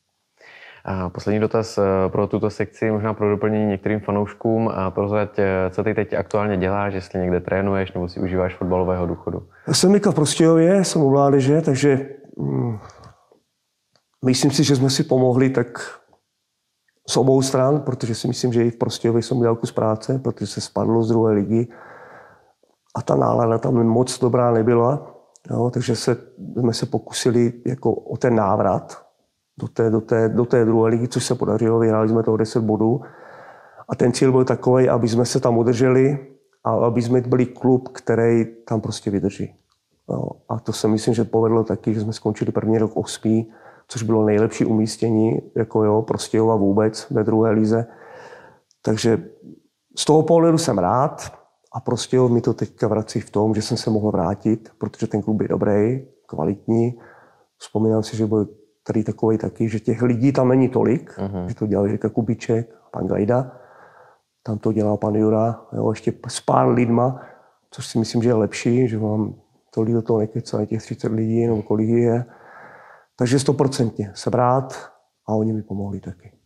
A 0.85 1.09
poslední 1.09 1.41
dotaz 1.41 1.79
eh, 1.79 1.83
pro 2.09 2.27
tuto 2.27 2.51
sekci, 2.51 2.91
možná 2.91 3.15
pro 3.15 3.31
doplnění 3.31 3.67
některým 3.67 4.01
fanouškům. 4.01 4.69
A 4.69 4.91
prozrať, 4.91 5.39
eh, 5.39 5.71
co 5.71 5.85
ty 5.85 5.95
teď 5.95 6.13
aktuálně 6.13 6.57
děláš, 6.57 6.95
jestli 6.95 7.21
někde 7.21 7.41
trénuješ 7.41 7.93
nebo 7.93 8.09
si 8.09 8.21
užíváš 8.21 8.55
fotbalového 8.55 9.07
důchodu? 9.07 9.49
Já 9.67 9.75
jsem 9.75 9.93
Mika 9.93 10.11
v 10.11 10.15
Prostějově, 10.15 10.85
jsem 10.85 11.03
u 11.03 11.11
mládeže, 11.11 11.61
takže 11.61 12.09
hm, 12.41 12.79
myslím 14.25 14.51
si, 14.51 14.65
že 14.65 14.77
jsme 14.77 14.91
si 14.91 15.05
pomohli 15.05 15.51
tak 15.51 16.01
z 17.09 17.17
obou 17.17 17.43
stran, 17.43 17.81
protože 17.81 18.15
si 18.15 18.29
myslím, 18.29 18.53
že 18.53 18.65
i 18.65 18.71
v 18.71 18.79
Prostějově 18.79 19.23
jsem 19.23 19.39
udělal 19.39 19.57
kus 19.57 19.73
práce, 19.73 20.19
protože 20.19 20.47
se 20.47 20.61
spadlo 20.61 21.03
z 21.03 21.09
druhé 21.09 21.35
ligy 21.35 21.69
a 22.95 23.03
ta 23.03 23.17
nálada 23.17 23.59
tam 23.59 23.87
moc 23.87 24.19
dobrá 24.19 24.53
nebyla. 24.53 25.17
Jo, 25.51 25.71
takže 25.71 25.97
se, 25.97 26.17
jsme 26.61 26.73
se 26.73 26.87
pokusili 26.87 27.53
jako 27.67 27.93
o 27.93 28.17
ten 28.17 28.35
návrat 28.35 29.07
do 29.59 29.69
té, 29.69 29.91
do, 29.91 30.01
té, 30.01 30.29
do 30.29 30.45
té 30.45 30.65
druhé 30.65 30.91
ligy, 30.91 31.09
což 31.09 31.25
se 31.25 31.35
podařilo. 31.35 31.79
Vyhráli 31.79 32.09
jsme 32.09 32.23
toho 32.23 32.37
10 32.37 32.61
bodů. 32.61 33.01
A 33.89 33.95
ten 33.95 34.13
cíl 34.13 34.33
byl 34.33 34.45
takový, 34.45 34.89
aby 34.89 35.09
jsme 35.09 35.27
se 35.27 35.41
tam 35.41 35.59
udrželi 35.59 36.19
a 36.65 36.71
aby 36.71 37.03
jsme 37.03 37.21
byli 37.21 37.47
klub, 37.47 37.89
který 37.89 38.47
tam 38.65 38.81
prostě 38.81 39.11
vydrží. 39.11 39.55
Jo, 40.09 40.31
a 40.49 40.61
to 40.61 40.73
se 40.73 40.89
myslím, 40.89 41.15
že 41.15 41.25
povedlo 41.25 41.65
taky, 41.65 41.95
že 41.95 42.01
jsme 42.01 42.13
skončili 42.13 42.53
první 42.53 42.79
rok 42.79 42.91
osmý, 42.95 43.53
což 43.89 44.03
bylo 44.03 44.25
nejlepší 44.25 44.65
umístění, 44.65 45.39
jako 45.57 45.85
jo, 45.85 46.03
prostě 46.03 46.39
a 46.39 46.55
vůbec 46.55 47.11
ve 47.11 47.25
druhé 47.25 47.51
lize. 47.51 47.87
Takže 48.83 49.25
z 49.99 50.05
toho 50.05 50.23
pohledu 50.23 50.59
jsem 50.59 50.79
rád, 50.79 51.40
a 51.73 51.81
prostě 51.81 52.21
mi 52.21 52.41
to 52.41 52.55
teďka 52.55 52.89
vrací 52.89 53.21
v 53.21 53.31
tom, 53.31 53.55
že 53.55 53.63
jsem 53.63 53.77
se 53.77 53.91
mohl 53.91 54.11
vrátit, 54.11 54.73
protože 54.79 55.07
ten 55.07 55.23
klub 55.23 55.41
je 55.41 55.49
dobrý, 55.49 56.07
kvalitní. 56.27 56.99
Vzpomínám 57.59 58.03
si, 58.03 58.17
že 58.17 58.27
byl 58.27 58.49
tady 58.87 59.05
takový 59.05 59.39
taky, 59.39 59.69
že 59.69 59.81
těch 59.81 60.03
lidí 60.03 60.33
tam 60.33 60.49
není 60.49 60.69
tolik, 60.69 61.19
uh-huh. 61.19 61.47
že 61.47 61.55
to 61.55 61.67
dělal 61.67 61.87
Jirka 61.87 62.09
Kubiček, 62.09 62.75
pan 62.91 63.07
Gajda, 63.07 63.53
tam 64.43 64.59
to 64.59 64.73
dělal 64.73 64.97
pan 64.97 65.15
Jura, 65.15 65.67
jo, 65.73 65.91
ještě 65.91 66.13
s 66.29 66.41
pár 66.41 66.69
lidma, 66.69 67.21
což 67.71 67.87
si 67.87 67.99
myslím, 67.99 68.23
že 68.23 68.29
je 68.29 68.35
lepší, 68.35 68.89
že 68.89 68.99
mám 68.99 69.35
tolik 69.75 69.95
do 69.95 70.03
toho 70.03 70.19
nekecá, 70.19 70.65
těch 70.65 70.83
30 70.83 71.13
lidí, 71.13 71.47
nebo 71.47 71.63
kolik 71.63 71.89
je. 71.89 72.25
Takže 73.17 73.39
stoprocentně 73.39 74.13
jsem 74.15 74.33
rád 74.33 74.93
a 75.27 75.35
oni 75.35 75.53
mi 75.53 75.63
pomohli 75.63 76.01
taky. 76.01 76.40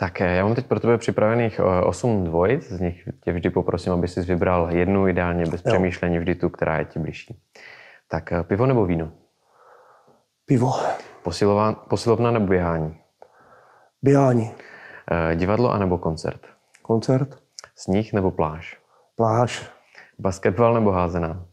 Tak 0.00 0.20
eh, 0.20 0.34
já 0.36 0.44
mám 0.44 0.54
teď 0.54 0.66
pro 0.66 0.80
tebe 0.80 0.98
připravených 0.98 1.60
8 1.84 2.20
eh, 2.20 2.28
dvojic, 2.28 2.72
z 2.72 2.80
nich 2.80 3.08
tě 3.20 3.32
vždy 3.32 3.50
poprosím, 3.50 3.92
aby 3.92 4.08
jsi 4.08 4.20
vybral 4.20 4.70
jednu, 4.70 5.08
ideálně 5.08 5.44
bez 5.44 5.62
jo. 5.64 5.64
přemýšlení, 5.64 6.18
vždy 6.18 6.34
tu, 6.34 6.48
která 6.48 6.78
je 6.78 6.84
ti 6.84 6.98
blížší. 6.98 7.42
Tak 8.08 8.32
eh, 8.32 8.42
pivo 8.42 8.66
nebo 8.66 8.86
víno? 8.86 9.10
Pivo. 10.46 10.72
Posilová, 11.22 11.72
posilovna 11.72 12.30
nebo 12.30 12.46
běhání? 12.46 13.00
Běhání. 14.02 14.50
Divadlo 15.34 15.72
anebo 15.72 15.98
koncert? 15.98 16.40
Koncert. 16.82 17.38
Sníh 17.76 18.12
nebo 18.12 18.30
pláž? 18.30 18.80
Pláž. 19.16 19.70
Basketbal 20.18 20.74
nebo 20.74 20.92
házená? 20.92 21.46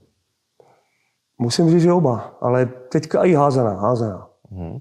Musím 1.37 1.69
říct, 1.69 1.81
že 1.81 1.91
oba, 1.91 2.37
ale 2.41 2.65
teďka 2.65 3.23
i 3.23 3.33
házená, 3.33 3.73
házená. 3.73 4.29
Hmm. 4.51 4.79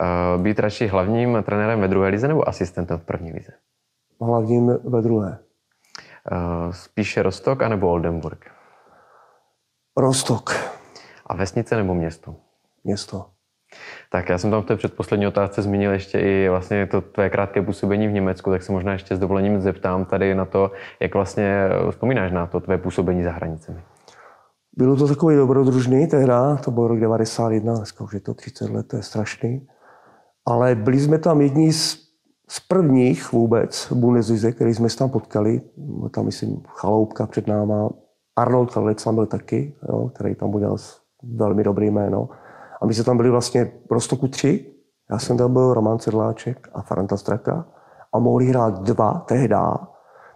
Uh, 0.00 0.42
být 0.42 0.58
radši 0.58 0.86
hlavním 0.86 1.42
trenérem 1.42 1.80
ve 1.80 1.88
druhé 1.88 2.08
lize 2.08 2.28
nebo 2.28 2.48
asistentem 2.48 2.98
v 2.98 3.04
první 3.04 3.32
lize? 3.32 3.52
Hlavním 4.20 4.66
ve 4.84 5.02
druhé. 5.02 5.38
Uh, 6.32 6.72
spíše 6.72 7.22
Rostok 7.22 7.62
anebo 7.62 7.90
Oldenburg? 7.90 8.50
Rostok. 9.96 10.54
A 11.26 11.36
vesnice 11.36 11.76
nebo 11.76 11.94
město? 11.94 12.36
Město. 12.84 13.26
Tak 14.10 14.28
já 14.28 14.38
jsem 14.38 14.50
tam 14.50 14.62
v 14.62 14.66
té 14.66 14.76
předposlední 14.76 15.26
otázce 15.26 15.62
zmínil 15.62 15.92
ještě 15.92 16.20
i 16.20 16.48
vlastně 16.48 16.86
to 16.86 17.00
tvé 17.00 17.30
krátké 17.30 17.62
působení 17.62 18.08
v 18.08 18.12
Německu, 18.12 18.50
tak 18.50 18.62
se 18.62 18.72
možná 18.72 18.92
ještě 18.92 19.16
s 19.16 19.18
dovolením 19.18 19.60
zeptám 19.60 20.04
tady 20.04 20.34
na 20.34 20.44
to, 20.44 20.70
jak 21.00 21.14
vlastně 21.14 21.68
vzpomínáš 21.90 22.32
na 22.32 22.46
to 22.46 22.60
tvé 22.60 22.78
působení 22.78 23.22
za 23.22 23.30
hranicemi. 23.30 23.80
Bylo 24.76 24.96
to 24.96 25.08
takový 25.08 25.36
dobrodružný 25.36 26.06
tehda, 26.06 26.56
to 26.56 26.70
byl 26.70 26.88
rok 26.88 27.00
91, 27.00 27.74
dneska 27.74 28.04
už 28.04 28.12
je 28.12 28.20
to 28.20 28.34
30 28.34 28.70
let, 28.70 28.88
to 28.88 28.96
je 28.96 29.02
strašný. 29.02 29.66
Ale 30.46 30.74
byli 30.74 31.00
jsme 31.00 31.18
tam 31.18 31.40
jedni 31.40 31.72
z, 31.72 31.98
z 32.48 32.60
prvních 32.60 33.32
vůbec 33.32 33.92
Bundeslize, 33.92 34.52
který 34.52 34.74
jsme 34.74 34.88
se 34.88 34.96
tam 34.96 35.10
potkali. 35.10 35.60
Tam, 36.14 36.24
myslím, 36.24 36.62
Chaloupka 36.66 37.26
před 37.26 37.46
náma, 37.46 37.90
Arnold 38.36 38.74
Kalec 38.74 39.04
tam 39.04 39.14
byl 39.14 39.26
taky, 39.26 39.76
jo, 39.88 40.08
který 40.08 40.34
tam 40.34 40.54
udělal 40.54 40.76
velmi 41.22 41.64
dobrý 41.64 41.90
jméno. 41.90 42.28
A 42.82 42.86
my 42.86 42.94
jsme 42.94 43.04
tam 43.04 43.16
byli 43.16 43.30
vlastně 43.30 43.72
Rostoku 43.90 44.28
tři. 44.28 44.74
Já 45.10 45.18
jsem 45.18 45.36
tam 45.36 45.52
byl 45.52 45.74
Roman 45.74 45.98
Sedláček 45.98 46.68
a 46.74 46.82
Faranta 46.82 47.16
Straka 47.16 47.66
a 48.12 48.18
mohli 48.18 48.46
hrát 48.46 48.82
dva 48.82 49.24
tehda, 49.28 49.88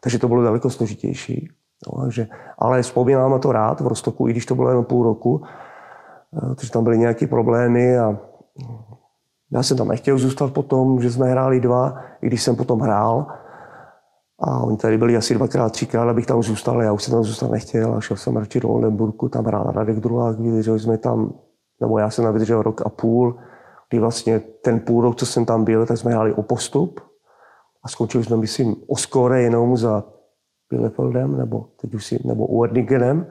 takže 0.03 0.19
to 0.19 0.29
bylo 0.29 0.43
daleko 0.43 0.71
složitější. 0.71 1.49
No, 1.87 2.03
takže, 2.03 2.29
ale 2.59 2.83
vzpomínám 2.83 3.31
na 3.31 3.39
to 3.39 3.53
rád 3.53 3.81
v 3.81 3.87
Rostoku, 3.87 4.29
i 4.29 4.31
když 4.31 4.47
to 4.47 4.55
bylo 4.55 4.71
jen 4.71 4.85
půl 4.85 5.05
roku, 5.05 5.43
eh, 6.37 6.55
protože 6.55 6.71
tam 6.71 6.85
byly 6.85 6.99
nějaké 6.99 7.27
problémy 7.27 7.99
a 7.99 8.19
já 9.53 9.63
jsem 9.63 9.77
tam 9.77 9.89
nechtěl 9.89 10.19
zůstat 10.19 10.53
potom, 10.53 11.03
že 11.03 11.11
jsme 11.11 11.31
hráli 11.31 11.61
dva, 11.61 11.99
i 12.23 12.27
když 12.27 12.43
jsem 12.43 12.57
potom 12.57 12.81
hrál. 12.81 13.27
A 14.41 14.61
oni 14.61 14.77
tady 14.77 14.99
byli 14.99 15.17
asi 15.17 15.35
dvakrát, 15.35 15.73
třikrát, 15.73 16.09
abych 16.09 16.27
tam 16.27 16.43
zůstal, 16.43 16.83
já 16.83 16.93
už 16.93 17.03
jsem 17.03 17.15
tam 17.15 17.25
zůstat 17.25 17.51
nechtěl 17.51 17.95
a 17.95 18.01
šel 18.01 18.17
jsem 18.17 18.37
radši 18.37 18.61
do 18.61 18.69
Oldenburgu, 18.69 19.29
tam 19.29 19.45
hrál 19.45 19.73
Radek 19.75 20.01
Drulák, 20.01 20.41
vydrželi 20.41 20.81
jsme 20.81 20.99
tam, 20.99 21.35
nebo 21.81 21.99
já 21.99 22.11
jsem 22.11 22.25
tam 22.25 22.35
vydržel 22.35 22.63
rok 22.63 22.83
a 22.87 22.89
půl, 22.89 23.39
kdy 23.91 23.99
vlastně 23.99 24.41
ten 24.41 24.81
půl 24.81 25.03
rok, 25.03 25.17
co 25.17 25.27
jsem 25.27 25.45
tam 25.45 25.65
byl, 25.65 25.87
tak 25.87 25.99
jsme 25.99 26.11
hráli 26.11 26.35
o 26.35 26.43
postup 26.43 27.01
a 27.83 27.89
skončili 27.89 28.25
jsme, 28.25 28.37
myslím, 28.37 28.77
o 28.89 28.97
skóre 28.97 29.43
jenom 29.43 29.77
za 29.77 30.05
Bielefeldem, 30.71 31.37
nebo 31.37 31.67
teď 31.81 31.95
už 31.95 32.07
si, 32.07 32.21
nebo 32.25 32.47
Uerdingenem. 32.47 33.27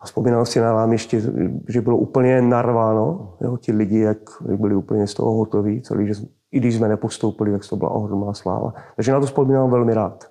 A 0.00 0.06
vzpomínám 0.06 0.46
si 0.46 0.60
na 0.60 0.72
vám 0.72 0.92
ještě, 0.92 1.20
že 1.68 1.80
bylo 1.80 1.96
úplně 1.96 2.42
narváno, 2.42 3.34
jo, 3.40 3.56
ti 3.56 3.72
lidi, 3.72 3.98
jak 3.98 4.18
byli 4.40 4.74
úplně 4.74 5.06
z 5.06 5.14
toho 5.14 5.32
hotoví, 5.32 5.82
celý, 5.82 6.06
že 6.06 6.14
i 6.52 6.58
když 6.58 6.74
jsme 6.74 6.88
nepostoupili, 6.88 7.52
tak 7.52 7.68
to 7.68 7.76
byla 7.76 7.90
ohromná 7.90 8.34
sláva. 8.34 8.74
Takže 8.96 9.12
na 9.12 9.20
to 9.20 9.26
vzpomínám 9.26 9.70
velmi 9.70 9.94
rád. 9.94 10.30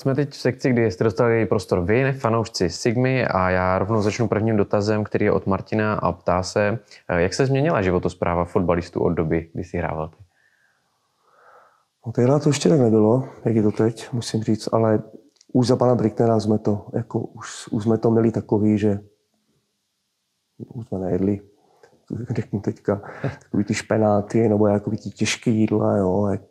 Jsme 0.00 0.14
teď 0.14 0.30
v 0.30 0.36
sekci, 0.36 0.70
kdy 0.70 0.90
jste 0.90 1.04
dostali 1.04 1.46
prostor 1.46 1.80
vy, 1.80 2.12
fanoušci 2.12 2.70
Sigmy, 2.70 3.26
a 3.26 3.50
já 3.50 3.78
rovnou 3.78 4.02
začnu 4.02 4.28
prvním 4.28 4.56
dotazem, 4.56 5.04
který 5.04 5.24
je 5.24 5.32
od 5.32 5.46
Martina 5.46 5.94
a 5.94 6.12
ptá 6.12 6.42
se, 6.42 6.78
jak 7.16 7.34
se 7.34 7.46
změnila 7.46 7.82
životospráva 7.82 8.44
fotbalistů 8.44 9.00
od 9.00 9.10
doby, 9.10 9.50
kdy 9.54 9.64
si 9.64 9.78
hrával 9.78 10.08
ty? 10.08 10.16
No, 12.06 12.12
tehdy 12.12 12.32
to 12.42 12.48
ještě 12.48 12.68
tak 12.68 12.80
nebylo, 12.80 13.28
jak 13.44 13.56
je 13.56 13.62
to 13.62 13.72
teď, 13.72 14.12
musím 14.12 14.42
říct, 14.42 14.68
ale 14.72 15.02
už 15.52 15.66
za 15.66 15.76
pana 15.76 15.94
Bricknera 15.94 16.40
jsme 16.40 16.58
to, 16.58 16.86
jako 16.92 17.20
už, 17.20 17.68
už 17.68 17.82
jsme 17.82 17.98
to 17.98 18.10
měli 18.10 18.30
takový, 18.30 18.78
že 18.78 19.00
už 20.74 20.86
jsme 20.86 20.98
nejedli, 20.98 21.40
řeknu 22.30 22.60
teďka, 22.60 23.02
takový 23.42 23.64
ty 23.64 23.74
špenáty, 23.74 24.48
nebo 24.48 24.66
jako 24.66 24.90
ty 24.90 24.96
těžké 24.96 25.50
jídla, 25.50 25.96
jo, 25.96 26.26
jak 26.26 26.42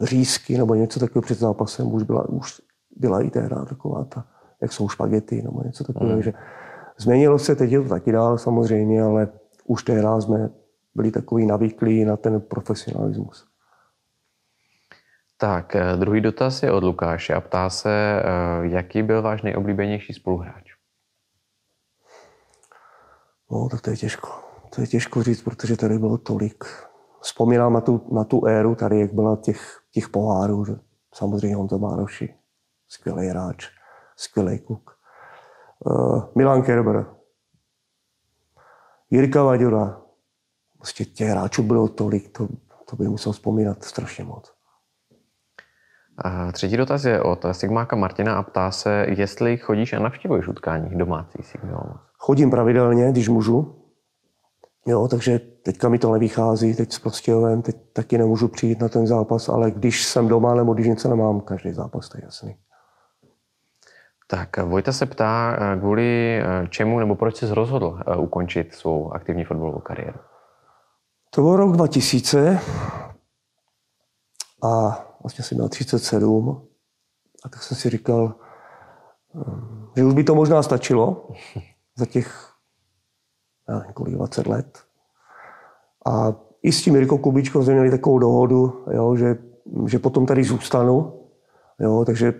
řízky, 0.00 0.58
nebo 0.58 0.74
něco 0.74 1.00
takového 1.00 1.22
před 1.22 1.38
zápasem, 1.38 1.94
už 1.94 2.02
byla, 2.02 2.28
už 2.28 2.60
byla 2.96 3.20
i 3.20 3.30
tehda 3.30 3.64
taková 3.64 4.04
ta, 4.04 4.26
jak 4.62 4.72
jsou 4.72 4.88
špagety, 4.88 5.42
nebo 5.42 5.62
něco 5.64 5.84
takového, 5.84 6.16
mm. 6.16 6.22
že 6.22 6.32
změnilo 6.98 7.38
se, 7.38 7.56
teď 7.56 7.72
je 7.72 7.82
to 7.82 7.88
taky 7.88 8.12
dál 8.12 8.38
samozřejmě, 8.38 9.02
ale 9.02 9.28
už 9.66 9.82
tehdy 9.82 10.02
jsme 10.18 10.50
byli 10.94 11.10
takový 11.10 11.46
navyklí 11.46 12.04
na 12.04 12.16
ten 12.16 12.40
profesionalismus. 12.40 13.46
Tak, 15.44 15.76
eh, 15.76 15.96
druhý 15.96 16.20
dotaz 16.20 16.62
je 16.62 16.72
od 16.72 16.84
Lukáše 16.84 17.34
a 17.34 17.40
ptá 17.40 17.70
se, 17.70 17.90
eh, 17.90 18.22
jaký 18.62 19.02
byl 19.02 19.22
váš 19.22 19.42
nejoblíbenější 19.42 20.12
spoluhráč? 20.12 20.72
No, 23.50 23.68
tak 23.68 23.80
to 23.80 23.90
je 23.90 23.96
těžko. 23.96 24.28
To 24.74 24.80
je 24.80 24.86
těžko 24.86 25.22
říct, 25.22 25.42
protože 25.42 25.76
tady 25.76 25.98
bylo 25.98 26.18
tolik. 26.18 26.64
Vzpomínám 27.20 27.72
na 27.72 27.80
tu, 27.80 28.08
na 28.12 28.24
tu 28.24 28.46
éru 28.46 28.74
tady, 28.74 29.00
jak 29.00 29.12
byla 29.12 29.36
těch, 29.36 29.80
těch 29.90 30.08
pohárů. 30.08 30.64
Samozřejmě 31.14 31.56
Honza 31.56 31.76
Mároši, 31.76 32.34
skvělý 32.88 33.26
hráč, 33.26 33.68
skvělý 34.16 34.58
kluk. 34.58 34.98
Uh, 35.86 36.24
Milan 36.34 36.62
Kerber, 36.62 37.06
Jirka 39.10 39.42
Vaďura. 39.42 40.02
Prostě 40.78 41.04
těch 41.04 41.28
hráčů 41.28 41.62
bylo 41.62 41.88
tolik, 41.88 42.38
to, 42.38 42.48
to 42.90 42.96
by 42.96 43.08
musel 43.08 43.32
vzpomínat 43.32 43.84
strašně 43.84 44.24
moc. 44.24 44.53
A 46.18 46.52
třetí 46.52 46.76
dotaz 46.76 47.04
je 47.04 47.22
od 47.22 47.46
Sigmáka 47.52 47.96
Martina 47.96 48.36
a 48.36 48.42
ptá 48.42 48.70
se, 48.70 49.06
jestli 49.08 49.56
chodíš 49.56 49.92
a 49.92 49.98
navštěvuješ 49.98 50.48
utkání 50.48 50.98
domácí 50.98 51.38
Sigma 51.42 52.00
Chodím 52.18 52.50
pravidelně, 52.50 53.10
když 53.10 53.28
můžu. 53.28 53.80
Jo, 54.86 55.08
takže 55.08 55.38
teďka 55.38 55.88
mi 55.88 55.98
to 55.98 56.12
nevychází, 56.12 56.74
teď 56.74 56.92
s 56.92 56.98
Prostějovem, 56.98 57.62
teď 57.62 57.76
taky 57.92 58.18
nemůžu 58.18 58.48
přijít 58.48 58.80
na 58.80 58.88
ten 58.88 59.06
zápas, 59.06 59.48
ale 59.48 59.70
když 59.70 60.04
jsem 60.04 60.28
doma 60.28 60.54
nebo 60.54 60.74
když 60.74 60.86
něco 60.86 61.08
nemám, 61.08 61.40
každý 61.40 61.72
zápas, 61.72 62.08
to 62.08 62.18
je 62.18 62.24
jasný. 62.24 62.56
Tak 64.26 64.56
Vojta 64.64 64.92
se 64.92 65.06
ptá, 65.06 65.58
kvůli 65.80 66.42
čemu 66.68 66.98
nebo 66.98 67.14
proč 67.14 67.36
jsi 67.36 67.46
rozhodl 67.54 68.00
eh, 68.06 68.16
ukončit 68.16 68.74
svou 68.74 69.12
aktivní 69.12 69.44
fotbalovou 69.44 69.78
kariéru? 69.78 70.18
To 71.30 71.42
byl 71.42 71.56
rok 71.56 71.72
2000 71.72 72.60
a 74.64 75.04
vlastně 75.24 75.44
jsem 75.44 75.58
měl 75.58 75.68
37 75.68 76.68
a 77.44 77.48
tak 77.48 77.62
jsem 77.62 77.76
si 77.76 77.90
říkal, 77.90 78.34
ehm, 79.34 79.88
že 79.96 80.04
už 80.04 80.14
by 80.14 80.24
to 80.24 80.34
možná 80.34 80.62
stačilo 80.62 81.28
za 81.96 82.06
těch 82.06 82.54
nevím, 83.68 83.92
kolik, 83.92 84.14
20 84.14 84.46
let. 84.46 84.78
A 86.06 86.34
i 86.62 86.72
s 86.72 86.82
tím 86.82 86.96
Jirkou 86.96 87.18
Kubičkou 87.18 87.62
jsme 87.62 87.72
měli 87.72 87.90
takovou 87.90 88.18
dohodu, 88.18 88.84
jo, 88.92 89.16
že, 89.16 89.36
že 89.86 89.98
potom 89.98 90.26
tady 90.26 90.44
zůstanu. 90.44 91.12
Jo, 91.80 92.04
takže 92.06 92.34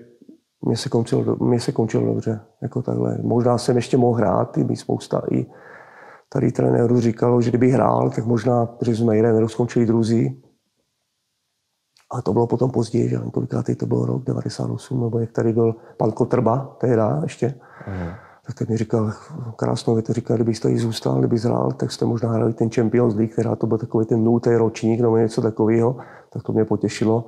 mě 0.62 0.76
se, 0.76 0.88
končil, 0.88 1.36
mě 1.40 1.60
se 1.60 1.72
končil 1.72 2.06
dobře. 2.06 2.40
Jako 2.62 2.82
takhle. 2.82 3.18
Možná 3.22 3.58
jsem 3.58 3.76
ještě 3.76 3.96
mohl 3.96 4.18
hrát, 4.18 4.58
i 4.58 4.76
spousta 4.76 5.22
i 5.30 5.46
tady 6.28 6.52
trenérů 6.52 7.00
říkalo, 7.00 7.40
že 7.40 7.50
kdyby 7.50 7.70
hrál, 7.70 8.10
tak 8.10 8.26
možná, 8.26 8.66
protože 8.66 8.96
jsme 8.96 9.16
jeden 9.16 9.36
rok 9.36 9.50
skončili 9.50 9.86
druzí, 9.86 10.42
ale 12.10 12.22
to 12.22 12.32
bylo 12.32 12.46
potom 12.46 12.70
později, 12.70 13.08
že 13.08 13.18
kolikrát 13.32 13.66
to 13.76 13.86
bylo 13.86 14.06
rok 14.06 14.24
98, 14.24 15.00
nebo 15.00 15.18
jak 15.18 15.32
tady 15.32 15.52
byl 15.52 15.74
pan 15.96 16.12
Kotrba, 16.12 16.76
tehda 16.80 17.20
ještě. 17.22 17.54
Mm. 17.86 18.10
Tak 18.46 18.56
ten 18.56 18.66
mi 18.70 18.76
říkal 18.76 19.12
krásnou 19.56 19.94
větu, 19.94 20.12
říkal, 20.12 20.36
kdyby 20.36 20.54
tady 20.54 20.78
zůstal, 20.78 21.18
kdyby 21.18 21.38
zhrál, 21.38 21.72
tak 21.72 21.92
jste 21.92 22.04
možná 22.04 22.32
hráli 22.32 22.52
ten 22.52 22.70
Champions 22.70 23.14
League, 23.14 23.32
která 23.32 23.56
to 23.56 23.66
byl 23.66 23.78
takový 23.78 24.06
ten 24.06 24.24
nultý 24.24 24.50
ročník 24.50 25.00
nebo 25.00 25.16
něco 25.16 25.42
takového, 25.42 25.96
tak 26.30 26.42
to 26.42 26.52
mě 26.52 26.64
potěšilo. 26.64 27.24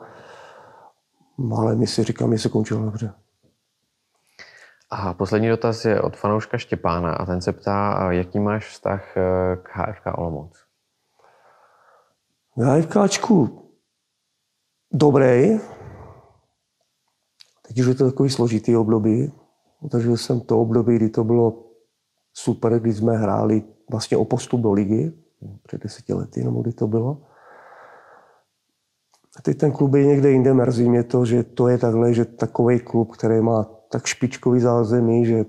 Ale 1.57 1.77
mi 1.77 1.87
si 1.87 2.05
říkám, 2.05 2.29
mě 2.29 2.39
se 2.39 2.49
končilo 2.49 2.85
dobře. 2.85 3.13
A 4.91 5.15
poslední 5.15 5.49
dotaz 5.49 5.85
je 5.85 6.01
od 6.01 6.17
fanouška 6.17 6.59
Štěpána 6.59 7.13
a 7.13 7.27
ten 7.27 7.41
se 7.41 7.53
ptá, 7.53 8.09
jaký 8.13 8.41
máš 8.41 8.69
vztah 8.69 9.17
eh, 9.17 9.57
k 9.63 9.69
HFK 9.73 10.19
Olomouc? 10.19 10.65
K 12.57 12.63
HFKčku 12.63 13.66
dobrý. 14.97 15.61
Teď 17.69 17.81
už 17.81 17.87
je 17.87 17.95
to 17.95 18.05
takový 18.05 18.31
složitý 18.31 18.77
období. 18.77 19.33
Zažil 19.93 20.17
jsem 20.17 20.41
to 20.41 20.61
období, 20.61 20.97
kdy 20.97 21.09
to 21.09 21.25
bylo 21.25 21.65
super, 22.33 22.81
kdy 22.81 22.93
jsme 22.93 23.17
hráli 23.17 23.63
vlastně 23.91 24.17
o 24.17 24.25
postup 24.25 24.61
do 24.61 24.73
ligy. 24.73 25.13
Před 25.63 25.83
deseti 25.83 26.15
lety, 26.15 26.45
nebo 26.45 26.63
kdy 26.63 26.73
to 26.73 26.87
bylo. 26.87 27.23
A 29.39 29.43
teď 29.43 29.59
ten 29.59 29.73
klub 29.73 29.95
je 29.95 30.07
někde 30.07 30.31
jinde. 30.31 30.55
Mrzí 30.55 30.89
mě 30.89 31.05
to, 31.05 31.25
že 31.25 31.43
to 31.43 31.69
je 31.69 31.79
takhle, 31.79 32.15
že 32.15 32.25
takový 32.25 32.81
klub, 32.81 33.13
který 33.13 33.41
má 33.41 33.65
tak 33.91 34.07
špičkový 34.07 34.61
zázemí, 34.61 35.27
že 35.27 35.45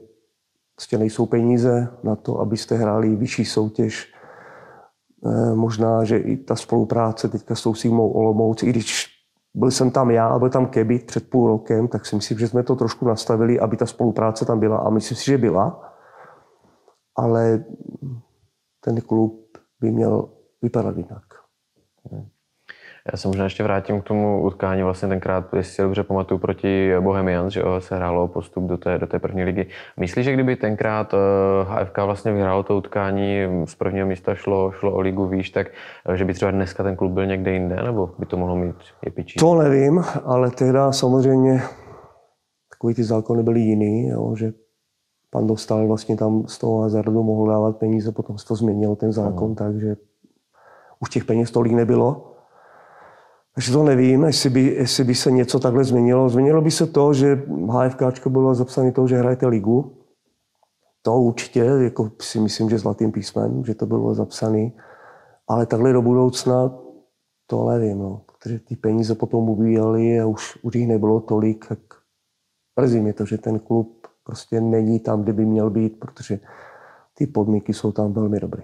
prostě 0.75 0.97
nejsou 0.97 1.25
peníze 1.25 1.87
na 2.03 2.15
to, 2.15 2.39
abyste 2.39 2.75
hráli 2.75 3.15
vyšší 3.15 3.45
soutěž. 3.45 4.13
Eh, 5.25 5.55
možná, 5.55 6.03
že 6.03 6.17
i 6.17 6.37
ta 6.37 6.55
spolupráce 6.55 7.29
teďka 7.29 7.55
s 7.55 7.63
tou 7.63 7.73
Sigmou 7.73 8.11
Olomouc, 8.11 8.63
i 8.63 8.69
když 8.69 9.16
byl 9.57 9.71
jsem 9.71 9.91
tam 9.91 10.11
já, 10.11 10.39
byl 10.39 10.49
tam 10.49 10.65
Kebit 10.65 11.05
před 11.05 11.29
půl 11.29 11.47
rokem, 11.47 11.87
tak 11.87 12.05
si 12.05 12.15
myslím, 12.15 12.39
že 12.39 12.47
jsme 12.47 12.63
to 12.63 12.75
trošku 12.75 13.05
nastavili, 13.05 13.59
aby 13.59 13.77
ta 13.77 13.85
spolupráce 13.85 14.45
tam 14.45 14.59
byla 14.59 14.77
a 14.77 14.89
myslím 14.89 15.17
si, 15.17 15.25
že 15.25 15.37
byla. 15.37 15.93
Ale 17.15 17.65
ten 18.83 19.01
klub 19.01 19.57
by 19.81 19.91
měl 19.91 20.29
vypadat 20.61 20.97
jinak. 20.97 21.26
Já 23.11 23.17
se 23.17 23.27
možná 23.27 23.43
ještě 23.43 23.63
vrátím 23.63 24.01
k 24.01 24.03
tomu 24.03 24.43
utkání 24.43 24.83
vlastně 24.83 25.07
tenkrát, 25.07 25.53
jestli 25.53 25.73
si 25.73 25.81
dobře 25.81 26.03
pamatuju, 26.03 26.37
proti 26.37 26.91
Bohemians, 26.99 27.53
že 27.53 27.61
se 27.79 27.95
hrálo 27.95 28.27
postup 28.27 28.63
do 28.63 28.77
té, 28.77 28.97
do 28.97 29.07
té 29.07 29.19
první 29.19 29.43
ligy. 29.43 29.67
Myslíš, 29.99 30.25
že 30.25 30.33
kdyby 30.33 30.55
tenkrát 30.55 31.13
HFK 31.63 31.97
vlastně 31.97 32.33
vyhrálo 32.33 32.63
to 32.63 32.77
utkání, 32.77 33.39
z 33.65 33.75
prvního 33.75 34.07
místa 34.07 34.35
šlo, 34.35 34.71
šlo 34.71 34.91
o 34.91 34.99
ligu 34.99 35.27
výš, 35.27 35.49
tak 35.49 35.67
že 36.13 36.25
by 36.25 36.33
třeba 36.33 36.51
dneska 36.51 36.83
ten 36.83 36.95
klub 36.95 37.11
byl 37.11 37.25
někde 37.25 37.51
jinde, 37.51 37.75
nebo 37.75 38.09
by 38.19 38.25
to 38.25 38.37
mohlo 38.37 38.55
mít 38.55 38.75
jepičí? 39.05 39.39
To 39.39 39.55
nevím, 39.55 40.03
ale 40.25 40.51
tehdy 40.51 40.79
samozřejmě 40.91 41.61
takový 42.77 42.93
ty 42.93 43.03
zákony 43.03 43.43
byly 43.43 43.59
jiný, 43.59 44.07
jo, 44.07 44.35
že 44.35 44.51
pan 45.29 45.47
dostal 45.47 45.87
vlastně 45.87 46.17
tam 46.17 46.47
z 46.47 46.57
toho 46.57 46.81
hazardu 46.81 47.23
mohl 47.23 47.51
dávat 47.51 47.77
peníze, 47.77 48.11
potom 48.11 48.37
se 48.37 48.45
to 48.47 48.55
změnilo 48.55 48.95
ten 48.95 49.11
zákon, 49.11 49.49
mm. 49.49 49.55
takže 49.55 49.95
už 50.99 51.09
těch 51.09 51.25
peněz 51.25 51.51
tolik 51.51 51.73
nebylo. 51.73 52.36
Takže 53.57 53.71
to 53.73 53.83
nevím, 53.83 54.23
jestli 54.23 54.49
by, 54.49 54.61
jestli 54.61 55.03
by 55.03 55.15
se 55.15 55.31
něco 55.31 55.59
takhle 55.59 55.83
změnilo. 55.83 56.29
Změnilo 56.29 56.61
by 56.61 56.71
se 56.71 56.87
to, 56.87 57.13
že 57.13 57.43
HFK 57.69 58.27
bylo 58.27 58.55
zapsané 58.55 58.91
to, 58.91 59.07
že 59.07 59.17
hrajete 59.17 59.47
ligu. 59.47 59.97
To 61.01 61.19
určitě, 61.19 61.59
jako 61.59 62.11
si 62.21 62.39
myslím, 62.39 62.69
že 62.69 62.79
zlatým 62.79 63.11
písmem, 63.11 63.65
že 63.65 63.75
to 63.75 63.85
bylo 63.85 64.13
zapsané. 64.13 64.71
Ale 65.47 65.65
takhle 65.65 65.93
do 65.93 66.01
budoucna 66.01 66.71
to 67.47 67.69
nevím, 67.69 67.99
no. 67.99 68.21
protože 68.25 68.59
ty 68.59 68.75
peníze 68.75 69.15
potom 69.15 69.49
ubíjely 69.49 70.19
a 70.19 70.25
už, 70.25 70.59
už 70.61 70.75
jich 70.75 70.87
nebylo 70.87 71.19
tolik, 71.19 71.65
tak 71.67 71.79
mrzí 72.79 72.99
mě 72.99 73.13
to, 73.13 73.25
že 73.25 73.37
ten 73.37 73.59
klub 73.59 74.07
prostě 74.23 74.61
není 74.61 74.99
tam, 74.99 75.23
kde 75.23 75.33
by 75.33 75.45
měl 75.45 75.69
být, 75.69 75.99
protože 75.99 76.39
ty 77.13 77.27
podmínky 77.27 77.73
jsou 77.73 77.91
tam 77.91 78.13
velmi 78.13 78.39
dobré. 78.39 78.63